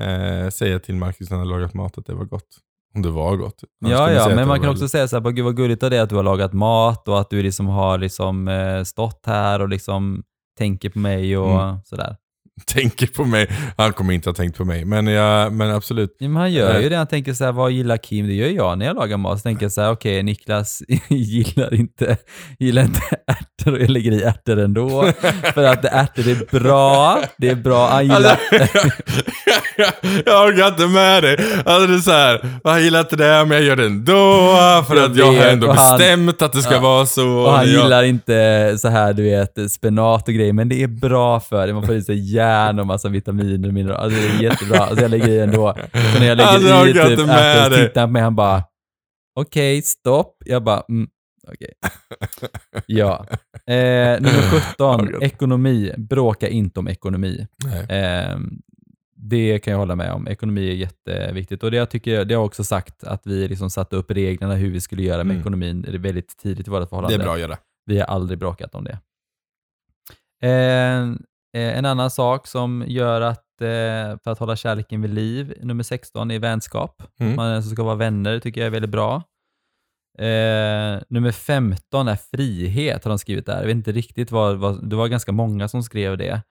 Eh, 0.00 0.48
säga 0.50 0.78
till 0.78 0.94
Marcus 0.94 1.30
när 1.30 1.38
han 1.38 1.46
har 1.46 1.54
lagat 1.58 1.74
mat 1.74 1.98
att 1.98 2.06
det 2.06 2.14
var 2.14 2.24
gott. 2.24 2.48
Om 2.94 3.02
det 3.02 3.10
var 3.10 3.36
gott. 3.36 3.62
Annars 3.84 3.92
Ja, 3.98 4.12
ja, 4.12 4.28
men 4.34 4.48
man 4.48 4.60
kan 4.60 4.70
också 4.70 4.88
säga 4.88 5.08
så 5.08 5.16
här, 5.16 5.20
bara, 5.20 5.32
gud 5.32 5.44
vad 5.44 5.56
gulligt 5.56 5.82
av 5.82 5.90
det 5.90 5.98
att 6.02 6.10
du 6.10 6.16
har 6.16 6.22
lagat 6.22 6.52
mat 6.52 7.08
och 7.08 7.20
att 7.20 7.30
du 7.30 7.42
liksom 7.42 7.66
har 7.66 7.98
liksom, 7.98 8.48
eh, 8.48 8.82
stått 8.82 9.22
här 9.26 9.60
och 9.62 9.68
liksom 9.68 10.22
tänker 10.58 10.90
på 10.90 10.98
mig 10.98 11.38
och 11.38 11.62
Mm. 11.62 11.76
sådär. 11.84 12.16
Tänker 12.66 13.06
på 13.06 13.24
mig. 13.24 13.48
Han 13.76 13.92
kommer 13.92 14.12
inte 14.14 14.28
ha 14.28 14.34
tänkt 14.34 14.56
på 14.58 14.64
mig. 14.64 14.84
Men, 14.84 15.06
jag, 15.06 15.52
men 15.52 15.70
absolut. 15.70 16.16
Ja, 16.18 16.28
men 16.28 16.36
han 16.36 16.52
gör 16.52 16.80
ju 16.80 16.88
det. 16.88 16.96
Han 16.96 17.06
tänker 17.06 17.32
så 17.32 17.44
här, 17.44 17.52
vad 17.52 17.70
gillar 17.70 17.96
Kim? 17.96 18.26
Det 18.26 18.34
gör 18.34 18.48
jag 18.48 18.78
när 18.78 18.86
jag 18.86 18.96
lagar 18.96 19.16
mat. 19.16 19.38
Så 19.38 19.42
tänker 19.42 19.64
jag 19.64 19.72
så 19.72 19.80
här, 19.80 19.90
okej, 19.90 20.22
Niklas 20.22 20.82
gillar 21.08 21.74
inte, 21.74 22.16
gillar 22.58 22.82
inte 22.82 23.00
ärtor 23.26 23.72
och 23.72 23.80
jag 23.80 23.90
lägger 23.90 24.12
i 24.12 24.22
ärtor 24.22 24.58
ändå. 24.58 25.12
för 25.54 25.64
att 25.64 25.84
ärtor 25.84 26.28
är 26.28 26.58
bra. 26.60 27.22
Det 27.38 27.48
är 27.48 27.54
bra. 27.56 27.88
Han 27.88 28.02
gillar... 28.04 28.38
Alltså, 28.50 28.88
jag 30.26 30.48
orkar 30.48 30.68
inte 30.68 30.86
med 30.86 31.22
dig. 31.22 31.36
Alltså 31.64 31.86
det 31.86 31.94
är 31.94 31.98
så 31.98 32.10
här, 32.10 32.40
jag 32.64 32.80
gillar 32.80 33.00
inte 33.00 33.16
det 33.16 33.44
men 33.44 33.50
jag 33.50 33.62
gör 33.62 33.76
det 33.76 33.86
ändå. 33.86 34.12
För 34.88 34.96
Jag 34.96 35.10
att 35.10 35.16
jag 35.16 35.26
har 35.32 35.46
ändå 35.46 35.66
han- 35.72 35.98
bestämt 35.98 36.42
att 36.42 36.52
det 36.52 36.62
ska 36.62 36.74
Ja. 36.74 36.80
vara 36.80 37.06
så. 37.06 37.28
Och 37.28 37.52
han 37.52 37.72
jag, 37.72 37.82
gillar 37.82 38.02
inte 38.02 38.74
så 38.78 38.88
här, 38.88 39.12
du 39.12 39.22
vet, 39.22 39.70
spenat 39.72 40.28
och 40.28 40.34
grejer, 40.34 40.52
men 40.52 40.68
det 40.68 40.82
är 40.82 40.86
bra 40.86 41.40
för 41.40 41.66
det. 41.66 41.72
Man 41.72 41.86
får 41.86 41.94
i 41.94 42.02
sig 42.02 42.34
järn 42.48 42.78
och 42.78 42.86
massa 42.86 43.08
vitaminer 43.08 43.68
och 43.68 43.74
mineraler. 43.74 43.98
Alltså 44.00 44.20
det 44.20 44.26
är 44.28 44.42
jättebra. 44.42 44.78
Alltså 44.78 45.02
jag 45.02 45.10
lägger 45.10 45.28
i 45.28 45.38
ändå. 45.40 45.74
Så 45.92 46.18
när 46.20 46.26
jag 46.26 46.36
lägger 46.36 46.50
Alltså, 46.50 46.68
jag 46.68 46.88
i 46.88 46.92
typ 46.92 47.00
ärtor 47.02 47.70
så 47.76 47.76
tittar 47.86 48.00
han 48.00 48.08
på 48.08 48.12
mig 48.12 48.22
han 48.22 48.36
bara, 48.36 48.64
okej, 49.40 49.82
stopp. 49.82 50.36
Jag 50.46 50.62
bara, 50.64 50.82
mm, 50.88 51.08
okej. 51.48 51.72
Ja. 52.86 53.26
Eh, 53.66 54.20
nummer 54.20 54.50
17, 54.50 54.70
Ja, 54.78 54.96
gott. 55.12 55.22
ekonomi. 55.22 55.92
Bråka 55.96 56.48
inte 56.48 56.80
om 56.80 56.88
ekonomi. 56.88 57.46
Nej. 57.64 58.00
Eh, 58.02 58.38
det 59.16 59.58
kan 59.58 59.70
jag 59.72 59.78
hålla 59.78 59.96
med 59.96 60.12
om. 60.12 60.28
Ekonomi 60.28 60.68
är 60.70 60.74
jätteviktigt. 60.74 61.62
Och 61.62 61.70
det, 61.70 61.76
jag 61.76 61.90
tycker, 61.90 62.12
det 62.24 62.34
har 62.34 62.40
jag 62.40 62.46
också 62.46 62.64
sagt, 62.64 63.04
att 63.04 63.26
vi 63.26 63.48
liksom 63.48 63.70
satte 63.70 63.96
upp 63.96 64.10
reglerna 64.10 64.54
hur 64.54 64.70
vi 64.70 64.80
skulle 64.80 65.02
göra 65.02 65.24
med 65.24 65.30
Mm. 65.34 65.40
ekonomin 65.40 65.86
väldigt 65.98 66.36
tidigt 66.38 66.68
i 66.68 66.70
vårt 66.70 66.80
Det 66.80 66.86
förhållande. 66.86 67.14
är 67.16 67.18
bra 67.18 67.34
att 67.34 67.40
göra. 67.40 67.56
Vi 67.86 67.98
har 67.98 68.06
aldrig 68.06 68.38
bråkat 68.38 68.74
om 68.74 68.84
det. 68.84 68.98
Eh, 70.48 71.06
en 71.52 71.84
annan 71.84 72.10
sak 72.10 72.46
som 72.46 72.84
gör 72.86 73.20
att, 73.20 73.60
eh, 73.60 74.18
för 74.24 74.28
att 74.30 74.38
hålla 74.38 74.56
kärleken 74.56 75.02
vid 75.02 75.10
liv, 75.14 75.54
nummer 75.62 75.82
16 75.82 76.30
är 76.30 76.38
vänskap. 76.38 77.02
Mm. 77.20 77.36
Man 77.36 77.46
alltså 77.54 77.70
ska 77.70 77.82
vara 77.82 77.94
vänner, 77.94 78.38
tycker 78.40 78.60
jag 78.60 78.66
är 78.66 78.70
väldigt 78.70 78.90
bra. 78.90 79.22
Eh, 80.18 81.00
nummer 81.08 81.32
15 81.32 82.08
är 82.08 82.16
frihet, 82.36 83.04
har 83.04 83.08
de 83.08 83.18
skrivit 83.18 83.46
där. 83.46 83.58
Jag 83.58 83.66
vet 83.66 83.76
inte 83.76 83.92
riktigt 83.92 84.30
vad, 84.30 84.56
vad 84.56 84.90
det 84.90 84.96
var 84.96 85.08
ganska 85.08 85.32
många 85.32 85.68
som 85.68 85.82
skrev 85.82 86.18
det. 86.18 86.42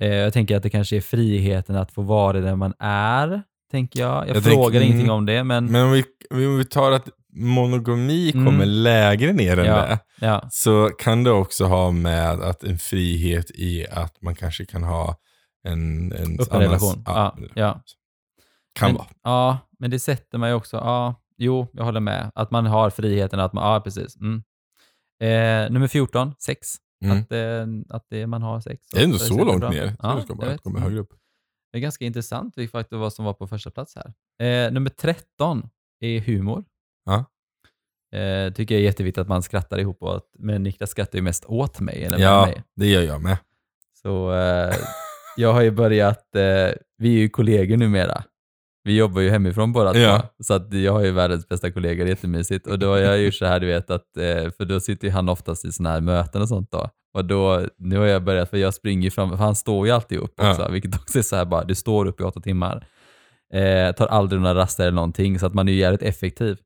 Eh, 0.00 0.14
jag 0.14 0.32
tänker 0.32 0.56
att 0.56 0.62
det 0.62 0.70
kanske 0.70 0.96
är 0.96 1.00
friheten 1.00 1.76
att 1.76 1.92
få 1.92 2.02
vara 2.02 2.40
den 2.40 2.58
man 2.58 2.74
är, 2.78 3.42
tänker 3.70 4.00
jag. 4.00 4.28
Jag, 4.28 4.36
Jag 4.36 4.42
frågar 4.44 4.62
tänker- 4.62 4.80
ingenting 4.80 5.06
mm. 5.06 5.14
om 5.16 5.26
det, 5.26 5.44
men, 5.44 5.66
Men 5.66 5.84
om 5.84 5.92
vi, 5.92 6.04
om 6.30 6.58
vi 6.58 6.64
tar 6.64 6.92
att 6.92 7.08
monogami 7.32 8.30
Mm. 8.32 8.46
kommer 8.46 8.66
lägre 8.66 9.32
ner 9.32 9.58
än 9.58 9.66
Ja. 9.66 9.86
det. 9.86 9.98
ja. 10.20 10.48
Så 10.50 10.88
kan 10.98 11.24
det 11.24 11.30
också 11.30 11.64
ha 11.64 11.90
med 11.90 12.30
att 12.40 12.64
en 12.64 12.78
frihet 12.78 13.50
i 13.50 13.86
att 13.90 14.22
man 14.22 14.34
kanske 14.34 14.66
kan 14.66 14.82
ha 14.82 15.16
en... 15.64 16.12
en 16.12 16.40
Öppen 16.40 16.60
relation. 16.60 17.02
Ja, 17.06 17.36
ja. 17.54 17.82
Kan 18.74 18.88
men, 18.88 18.96
vara. 18.96 19.06
Ja, 19.22 19.58
men 19.78 19.90
det 19.90 19.98
sätter 19.98 20.38
man 20.38 20.48
ju 20.48 20.54
också. 20.54 20.76
Ja, 20.76 21.14
jo, 21.36 21.66
jag 21.72 21.84
håller 21.84 22.00
med. 22.00 22.30
Att 22.34 22.50
man 22.50 22.66
har 22.66 22.90
friheten 22.90 23.40
att 23.40 23.52
man, 23.52 23.72
ja 23.72 23.80
precis. 23.80 24.16
Mm. 24.16 24.42
Eh, 25.22 25.70
nummer 25.72 25.88
14, 25.88 26.34
sex. 26.38 26.68
Mm. 27.04 27.18
Att, 27.18 27.32
eh, 27.32 27.96
att 27.96 28.06
det, 28.10 28.26
man 28.26 28.42
har 28.42 28.60
sex. 28.60 28.82
Det 28.92 29.00
är 29.00 29.04
ändå 29.04 29.18
Så 29.18 29.44
långt 29.44 29.60
bra. 29.60 29.70
ner. 29.70 29.96
Ja, 30.02 30.22
jag 30.28 30.36
bara 30.36 30.58
komma 30.58 30.80
högre 30.80 30.98
upp. 31.00 31.10
Det 31.72 31.78
är 31.78 31.82
ganska 31.82 32.04
intressant 32.04 32.54
faktiskt 32.54 32.92
vad 32.92 33.12
som 33.12 33.24
var 33.24 33.32
på 33.32 33.46
första 33.46 33.70
plats 33.70 33.96
här. 33.96 34.12
Eh, 34.46 34.72
nummer 34.72 34.90
13 34.90 35.68
är 36.00 36.20
humor. 36.20 36.64
Ja. 37.08 37.24
Eh, 38.18 38.52
tycker 38.52 38.74
jag 38.74 38.80
är 38.80 38.84
jätteviktigt 38.84 39.22
att 39.22 39.28
man 39.28 39.42
skrattar 39.42 39.78
ihop 39.78 40.02
åt, 40.02 40.24
men 40.38 40.62
Niklas 40.62 40.90
skrattar 40.90 41.18
ju 41.18 41.22
mest 41.22 41.44
åt 41.46 41.80
mig 41.80 42.08
med 42.10 42.20
Ja, 42.20 42.46
mig. 42.46 42.62
det 42.76 42.86
gör 42.86 43.02
jag 43.02 43.22
med. 43.22 43.38
Så 44.02 44.32
eh, 44.32 44.74
jag 45.36 45.52
har 45.52 45.60
ju 45.62 45.70
börjat, 45.70 46.34
eh, 46.36 46.42
vi 46.98 47.14
är 47.14 47.18
ju 47.18 47.28
kollegor 47.28 47.76
numera. 47.76 48.22
Vi 48.84 48.96
jobbar 48.96 49.20
ju 49.20 49.30
hemifrån 49.30 49.72
båda 49.72 49.98
Ja. 49.98 50.20
två, 50.20 50.44
så 50.44 50.54
att 50.54 50.72
jag 50.74 50.92
har 50.92 51.00
ju 51.04 51.10
världens 51.10 51.48
bästa 51.48 51.70
kollega, 51.70 52.04
det 52.04 52.08
är 52.08 52.14
jättemysigt. 52.14 52.66
Och 52.66 52.78
då 52.78 52.90
har 52.90 52.98
jag 52.98 53.22
gjort 53.22 53.34
så 53.34 53.46
här, 53.46 53.60
du 53.60 53.66
vet, 53.66 53.90
att, 53.90 54.16
eh, 54.16 54.50
för 54.50 54.64
då 54.64 54.80
sitter 54.80 55.06
ju 55.06 55.12
han 55.12 55.28
oftast 55.28 55.64
i 55.64 55.72
sådana 55.72 55.94
här 55.94 56.00
möten 56.00 56.42
och 56.42 56.48
sånt 56.48 56.70
då. 56.70 56.90
Och 57.14 57.24
då, 57.24 57.66
nu 57.78 57.98
har 57.98 58.06
jag 58.06 58.24
börjat, 58.24 58.50
för 58.50 58.56
jag 58.56 58.74
springer 58.74 59.02
ju 59.04 59.10
fram, 59.10 59.30
för 59.30 59.36
han 59.36 59.54
står 59.56 59.86
ju 59.86 59.92
alltid 59.92 60.18
upp 60.18 60.40
också, 60.40 60.62
Ja. 60.62 60.68
vilket 60.68 60.94
också 60.94 61.18
är 61.18 61.22
så 61.22 61.36
här 61.36 61.44
bara, 61.44 61.64
du 61.64 61.74
står 61.74 62.06
upp 62.06 62.20
i 62.20 62.24
åtta 62.24 62.40
timmar. 62.40 62.86
Eh, 63.54 63.92
tar 63.94 64.06
aldrig 64.06 64.40
några 64.42 64.54
raster 64.54 64.82
eller 64.84 64.94
någonting, 64.94 65.38
så 65.38 65.46
att 65.46 65.54
man 65.54 65.68
är 65.68 65.72
ju 65.72 65.78
jävligt 65.78 66.02
effektiv. 66.02 66.58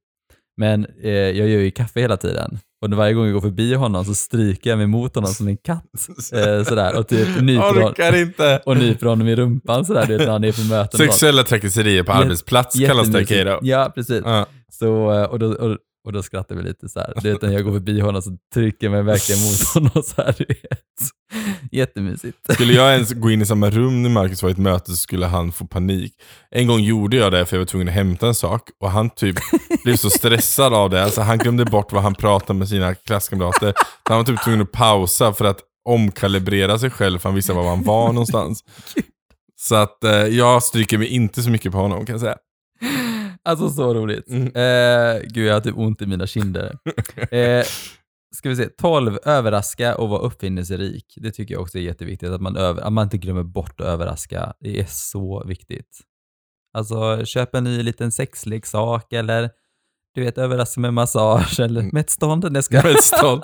Men 0.57 0.87
eh, 1.03 1.11
jag 1.11 1.49
gör 1.49 1.61
ju 1.61 1.71
kaffe 1.71 2.01
hela 2.01 2.17
tiden. 2.17 2.59
Och 2.85 2.91
varje 2.91 3.15
gång 3.15 3.25
jag 3.25 3.35
går 3.35 3.41
förbi 3.41 3.75
honom 3.75 4.05
så 4.05 4.15
stryker 4.15 4.71
jag 4.71 4.77
mig 4.77 4.87
mot 4.87 5.15
honom 5.15 5.31
som 5.33 5.49
en 5.49 5.57
katt. 5.57 5.85
Eh, 6.33 6.65
sådär, 6.65 6.99
och 6.99 7.09
typ 7.09 7.41
nyper, 7.41 8.17
inte. 8.17 8.61
och 8.67 8.77
nyper 8.77 9.07
honom 9.07 9.29
i 9.29 9.37
rumpan 9.37 9.85
sådär, 9.85 10.07
du 10.07 10.17
vet, 10.17 10.27
när 10.27 10.33
han 10.33 10.45
är 10.45 10.53
på 10.53 10.75
möten. 10.75 10.99
Sexuella 10.99 11.43
trakasserier 11.43 12.03
på 12.03 12.13
Jät- 12.13 12.17
arbetsplats 12.23 12.79
kallas 12.87 13.09
det. 13.09 13.27
Keira. 13.27 13.59
Ja, 13.63 13.93
precis. 13.95 14.23
Ja. 14.25 14.47
Så, 14.73 15.13
eh, 15.13 15.23
och, 15.25 15.39
då, 15.39 15.47
och, 15.47 15.79
och 16.05 16.13
då 16.13 16.23
skrattar 16.23 16.55
vi 16.55 16.63
lite 16.63 16.89
så 16.89 17.01
här. 17.01 17.13
Du 17.23 17.33
vet, 17.33 17.43
när 17.43 17.53
jag 17.53 17.65
går 17.65 17.73
förbi 17.73 18.01
honom 18.01 18.23
så 18.23 18.31
trycker 18.55 18.87
jag 18.87 18.93
mig 18.93 19.03
verkligen 19.03 19.41
mot 19.43 19.75
honom 19.75 20.03
så 20.05 20.23
här. 20.23 20.47
Jättemysigt. 21.73 22.39
Skulle 22.53 22.73
jag 22.73 22.93
ens 22.93 23.13
gå 23.13 23.31
in 23.31 23.43
i 23.43 23.47
samma 23.47 23.71
rum 23.71 24.03
när 24.03 24.11
Marcus 24.11 24.43
var 24.43 24.51
i 24.51 24.53
ett 24.53 24.59
möte 24.59 24.91
så 24.91 24.97
skulle 24.97 25.27
han 25.27 25.53
få 25.53 25.67
panik. 25.67 26.15
En 26.51 26.67
gång 26.67 26.81
gjorde 26.81 27.17
jag 27.17 27.33
det 27.33 27.47
för 27.47 27.57
jag 27.57 27.61
var 27.61 27.67
tvungen 27.67 27.89
att 27.89 27.95
hämta 27.95 28.27
en 28.27 28.35
sak 28.35 28.69
och 28.81 28.91
han 28.91 29.11
typ 29.11 29.37
blev 29.85 29.97
så 29.97 30.11
stressad 30.11 30.75
av 30.75 30.91
det. 30.91 31.05
Alltså 31.05 31.21
han 31.21 31.39
glömde 31.39 31.65
bort 31.65 31.93
vad 31.93 32.03
han 32.03 32.15
pratade 32.15 32.59
med 32.59 32.69
sina 32.69 32.95
klasskamrater. 32.95 33.73
Så 33.77 34.13
han 34.13 34.17
var 34.17 34.25
typ 34.25 34.45
tvungen 34.45 34.63
att 34.63 34.73
pausa 34.73 35.33
för 35.33 35.45
att 35.45 35.59
omkalibrera 35.89 36.79
sig 36.79 36.91
själv 36.91 37.19
för 37.19 37.29
han 37.29 37.37
visste 37.37 37.53
var 37.53 37.69
han 37.69 37.83
var 37.83 38.13
någonstans. 38.13 38.65
Så 39.61 39.75
att 39.75 40.05
eh, 40.05 40.13
jag 40.13 40.63
stryker 40.63 40.99
mig 40.99 41.09
inte 41.09 41.43
så 41.43 41.51
mycket 41.51 41.73
på 41.73 41.79
honom 41.79 42.07
kan 42.07 42.13
jag 42.15 42.21
säga. 42.21 42.37
Alltså 43.45 43.69
så 43.69 43.95
roligt. 43.95 44.29
Mm. 44.29 44.43
Eh, 44.47 45.23
gud, 45.27 45.47
jag 45.47 45.55
har 45.55 45.61
typ 45.61 45.79
ont 45.79 46.03
i 46.03 46.07
mina 46.07 46.27
kinder. 46.27 46.79
Eh, 47.31 47.65
ska 48.35 48.49
vi 48.49 48.57
se, 48.57 48.69
12. 48.69 49.19
Överraska 49.25 49.95
och 49.97 50.09
vara 50.09 50.21
uppfinningsrik. 50.21 51.15
Det 51.17 51.31
tycker 51.31 51.55
jag 51.55 51.63
också 51.63 51.79
är 51.79 51.83
jätteviktigt, 51.83 52.31
att 52.31 52.41
man, 52.41 52.57
över, 52.57 52.83
att 52.83 52.93
man 52.93 53.05
inte 53.05 53.19
glömmer 53.19 53.43
bort 53.43 53.81
att 53.81 53.87
överraska. 53.87 54.53
Det 54.61 54.81
är 54.81 54.87
så 54.89 55.45
viktigt. 55.47 55.99
Alltså, 56.75 57.25
köp 57.25 57.55
en 57.55 57.65
ny 57.65 57.83
liten 57.83 58.13
sexleksak 58.13 59.13
eller 59.13 59.51
du 60.15 60.21
vet, 60.25 60.39
överraska 60.39 60.81
med 60.81 60.95
massage 60.95 61.61
eller 61.61 61.83
med 61.83 62.01
ett 62.01 62.11
stånd. 62.11 62.57
Jag 62.57 62.65
ska... 62.65 62.83
Med 62.83 62.87
ett 62.97 63.03
stånd. 63.05 63.43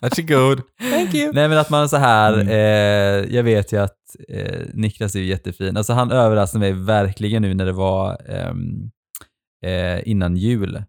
Varsågod. 0.00 0.62
Thank 0.92 1.14
you. 1.14 1.32
Nej 1.32 1.48
men 1.48 1.58
att 1.58 1.70
man 1.70 1.88
så 1.88 1.96
här, 1.96 2.32
Mm. 2.34 2.48
eh, 2.48 3.34
jag 3.36 3.42
vet 3.42 3.72
ju 3.72 3.76
att 3.80 3.96
eh, 4.28 4.60
Niklas 4.74 5.14
är 5.14 5.18
ju 5.20 5.26
jättefin. 5.26 5.76
Alltså 5.76 5.92
han 5.92 6.12
överraskade 6.12 6.60
mig 6.60 6.72
verkligen 6.72 7.42
nu 7.42 7.54
när 7.54 7.66
det 7.66 7.72
var 7.72 8.30
ehm, 8.30 8.90
eh, 9.64 10.08
innan 10.08 10.36
jul. 10.36 10.82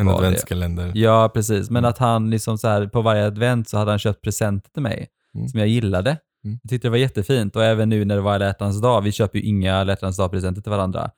En 0.00 0.08
adventskalender. 0.08 0.92
Ja, 0.94 1.30
precis. 1.34 1.70
Men 1.70 1.78
Mm. 1.84 1.88
att 1.90 1.98
han 1.98 2.30
liksom 2.30 2.58
så 2.58 2.68
här, 2.68 2.86
på 2.86 3.02
varje 3.02 3.26
advent 3.26 3.68
så 3.68 3.78
hade 3.78 3.90
han 3.92 3.98
köpt 3.98 4.22
presenter 4.22 4.70
till 4.70 4.82
mig 4.82 5.08
Mm. 5.34 5.48
som 5.48 5.58
jag 5.60 5.68
gillade. 5.68 6.10
Mm. 6.44 6.58
Jag 6.62 6.70
tyckte 6.70 6.86
det 6.88 6.90
var 6.90 6.98
jättefint 6.98 7.56
och 7.56 7.64
även 7.64 7.88
nu 7.88 8.04
när 8.04 8.14
det 8.16 8.20
var 8.22 8.34
alla 8.34 8.52
dag, 8.82 9.00
vi 9.02 9.12
köper 9.12 9.38
ju 9.38 9.44
inga 9.44 9.74
alla 9.76 9.94
dag-presenter 9.94 10.62
till 10.62 10.70
varandra. 10.70 11.10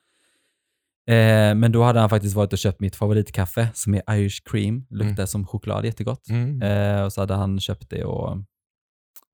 Eh, 1.09 1.55
men 1.55 1.71
då 1.71 1.83
hade 1.83 1.99
han 1.99 2.09
faktiskt 2.09 2.35
varit 2.35 2.53
och 2.53 2.59
köpt 2.59 2.79
mitt 2.79 2.95
favoritkaffe 2.95 3.67
som 3.73 3.93
är 3.93 4.01
Irish 4.15 4.41
cream, 4.45 4.85
luktar 4.89 5.25
som 5.25 5.47
choklad, 5.47 5.85
jättegott. 5.85 6.29
Mm. 6.29 6.61
Eh, 6.61 7.03
och 7.05 7.13
så 7.13 7.21
hade 7.21 7.33
han 7.33 7.59
köpt 7.59 7.89
det 7.89 8.03
och 8.05 8.31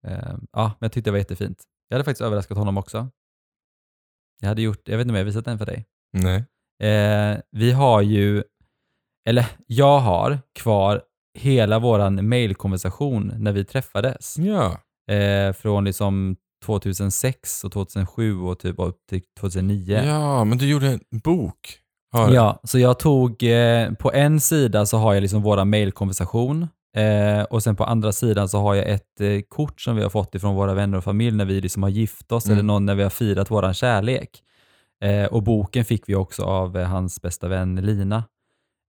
eh, 0.08 0.36
ja, 0.51 0.63
men 0.80 0.86
jag 0.86 0.91
tyckte 0.91 1.08
det 1.10 1.12
var 1.12 1.17
jättefint. 1.17 1.63
Jag 1.88 1.95
hade 1.95 2.04
faktiskt 2.06 2.21
överraskat 2.21 2.58
honom 2.58 2.77
också. 2.77 3.10
Jag 4.41 4.47
hade 4.47 4.62
gjort, 4.62 4.88
jag 4.88 4.97
vet 4.97 5.06
inte 5.06 5.12
om 5.12 5.15
jag 5.15 5.21
har 5.23 5.25
visat 5.25 5.45
den 5.45 5.58
för 5.58 5.65
dig. 5.65 5.86
Nej. 6.13 6.45
Eh, 6.82 7.38
vi 7.52 7.72
har 7.72 8.02
ju, 8.02 8.44
eller 9.30 9.46
jag 9.67 10.00
har 10.00 10.39
kvar 10.60 11.02
hela 11.38 11.80
våran 11.80 12.30
mailkonversation 12.30 13.34
när 13.38 13.52
vi 13.52 13.65
träffades. 13.65 14.36
Ja. 14.38 14.78
Eh, 15.15 15.54
från 15.54 15.86
liksom 15.86 16.36
2006 16.65 17.63
och 17.63 17.72
2007 17.72 18.39
och 18.39 18.60
typ 18.60 18.76
upp 18.80 18.98
till 19.10 19.22
2009. 19.39 20.02
ja, 20.06 20.44
men 20.44 20.58
du 20.58 20.70
gjorde 20.70 20.88
en 20.88 21.00
bok. 21.24 21.58
Har 22.13 22.32
Ja, 22.34 22.60
så 22.63 22.80
jag 22.80 23.00
tog, 23.00 23.44
eh, 23.44 23.91
på 23.94 24.12
en 24.13 24.39
sida 24.39 24.86
så 24.86 24.98
har 24.98 25.13
jag 25.13 25.22
liksom 25.22 25.41
våra 25.41 25.65
mailkonversation 25.65 26.67
Eh, 26.98 27.44
och 27.44 27.63
sen 27.63 27.76
på 27.76 27.84
andra 27.84 28.12
sidan 28.12 28.50
så 28.50 28.58
har 28.58 28.76
jag 28.76 28.89
ett 28.89 29.22
eh, 29.22 29.41
kort 29.50 29.82
som 29.82 29.96
vi 29.96 30.04
har 30.04 30.10
fått 30.10 30.36
ifrån 30.36 30.56
våra 30.56 30.74
vänner 30.74 30.98
och 30.98 31.04
familj 31.04 31.38
när 31.38 31.46
vi 31.46 31.62
liksom 31.62 31.84
har 31.84 31.89
gift 31.89 32.32
oss 32.32 32.46
Mm. 32.46 32.54
eller 32.58 32.63
någon 32.67 32.86
när 32.86 32.96
vi 32.96 33.04
har 33.04 33.10
firat 33.10 33.52
våran 33.52 33.74
kärlek. 33.74 34.30
Eh, 35.02 35.26
och 35.26 35.44
boken 35.44 35.86
fick 35.86 36.10
vi 36.10 36.16
också 36.16 36.44
av 36.44 36.78
eh, 36.78 36.88
hans 36.88 37.22
bästa 37.22 37.48
vän 37.48 37.76
Lina. 37.76 38.24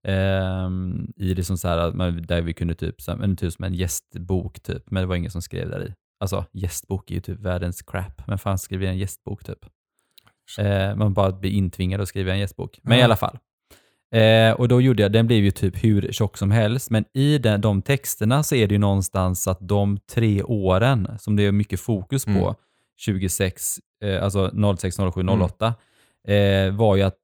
Ehm, 0.08 1.12
I 1.16 1.34
liksom 1.34 1.58
så 1.58 1.68
här, 1.68 2.10
där 2.26 2.42
vi 2.42 2.52
kunde 2.52 2.74
typ, 2.74 3.00
så 3.02 3.16
här, 3.16 3.34
typ 3.36 3.52
som 3.52 3.64
en 3.64 3.74
gästbok 3.74 4.60
typ, 4.60 4.90
men 4.90 5.00
det 5.02 5.06
var 5.06 5.16
ingen 5.16 5.30
som 5.30 5.42
skrev 5.42 5.70
där 5.70 5.84
i. 5.86 5.94
Alltså 6.20 6.44
gästbok 6.52 7.10
är 7.10 7.14
ju 7.14 7.20
typ 7.20 7.40
världens 7.40 7.82
crap, 7.82 8.26
men 8.26 8.38
fan 8.38 8.58
skriver 8.58 8.86
en 8.86 8.98
gästbok 8.98 9.44
typ? 9.44 9.58
Eh, 10.58 10.94
man 10.96 11.14
bara 11.14 11.32
blir 11.32 11.50
intvingad 11.50 12.00
att 12.00 12.08
skriva 12.08 12.32
en 12.32 12.38
gästbok. 12.38 12.78
Men 12.82 12.96
i 12.96 13.00
Ja. 13.00 13.04
alla 13.04 13.16
fall. 13.16 13.38
Eh, 14.14 14.52
och 14.52 14.68
då 14.68 14.80
gjorde 14.80 15.02
jag, 15.02 15.12
den 15.12 15.26
blev 15.26 15.44
ju 15.44 15.50
typ 15.50 15.84
hur 15.84 16.12
tjock 16.12 16.36
som 16.38 16.50
helst, 16.50 16.90
men 16.90 17.04
i 17.14 17.38
den, 17.38 17.60
de 17.60 17.82
texterna 17.82 18.42
så 18.42 18.54
är 18.54 18.66
det 18.68 18.74
ju 18.74 18.78
någonstans 18.78 19.48
att 19.48 19.58
de 19.60 19.98
tre 19.98 20.42
åren 20.42 21.08
som 21.18 21.36
det 21.36 21.42
är 21.46 21.52
mycket 21.52 21.80
fokus 21.80 22.24
på, 22.24 22.30
Mm. 22.30 22.54
26, 22.96 23.78
eh, 24.04 24.24
alltså 24.24 24.50
06, 24.76 24.96
07, 25.14 25.20
Mm. 25.20 25.48
08, 26.28 26.32
eh, 26.32 26.74
var 26.74 26.96
ju 26.96 27.02
att 27.02 27.16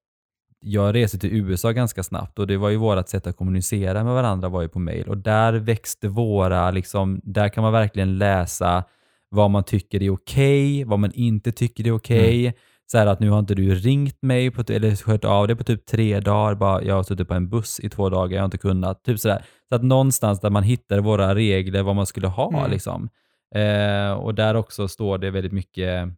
jag 0.60 0.94
reste 0.94 1.18
till 1.18 1.32
USA 1.32 1.72
ganska 1.72 2.02
snabbt 2.02 2.38
och 2.38 2.46
det 2.46 2.56
var 2.56 2.68
ju 2.68 2.76
vårt 2.76 3.08
sätt 3.08 3.26
att 3.26 3.36
kommunicera 3.36 4.04
med 4.04 4.14
varandra 4.14 4.48
var 4.48 4.62
ju 4.62 4.68
på 4.68 4.78
mail 4.78 5.08
och 5.08 5.18
där 5.18 5.52
växte 5.52 6.08
våra, 6.08 6.70
liksom, 6.70 7.20
där 7.24 7.48
kan 7.48 7.62
man 7.62 7.72
verkligen 7.72 8.18
läsa 8.18 8.84
vad 9.30 9.50
man 9.50 9.64
tycker 9.64 10.02
är 10.02 10.10
okej, 10.10 10.84
vad 10.84 10.98
man 10.98 11.12
inte 11.14 11.52
tycker 11.52 11.86
är 11.86 11.92
okej. 11.92 12.54
Så 12.92 12.98
här 12.98 13.06
att 13.06 13.20
nu 13.20 13.30
har 13.30 13.38
inte 13.38 13.54
du 13.54 13.74
ringt 13.74 14.22
mig 14.22 14.50
på, 14.50 14.72
eller 14.72 15.06
hört 15.06 15.24
av 15.24 15.46
dig 15.46 15.56
på 15.56 15.64
typ 15.64 15.86
tre 15.86 16.20
dagar, 16.20 16.54
bara, 16.54 16.82
jag 16.82 16.94
har 16.94 17.02
suttit 17.02 17.28
på 17.28 17.34
en 17.34 17.48
buss 17.48 17.80
i 17.80 17.88
två 17.88 18.08
dagar, 18.08 18.34
jag 18.36 18.40
har 18.40 18.44
inte 18.44 18.58
kunnat. 18.58 19.04
Typ 19.04 19.20
sådär. 19.20 19.44
Så 19.68 19.74
att 19.74 19.82
någonstans 19.82 20.40
där 20.40 20.50
man 20.50 20.62
hittar 20.62 20.98
våra 20.98 21.34
regler, 21.34 21.82
vad 21.82 21.96
man 21.96 22.06
skulle 22.06 22.26
ha 22.26 22.58
Mm. 22.58 22.70
liksom. 22.70 23.08
Eh, 23.54 24.12
och 24.12 24.34
där 24.34 24.54
också 24.54 24.88
står 24.88 25.18
det 25.18 25.30
väldigt 25.30 25.52
mycket 25.52 26.08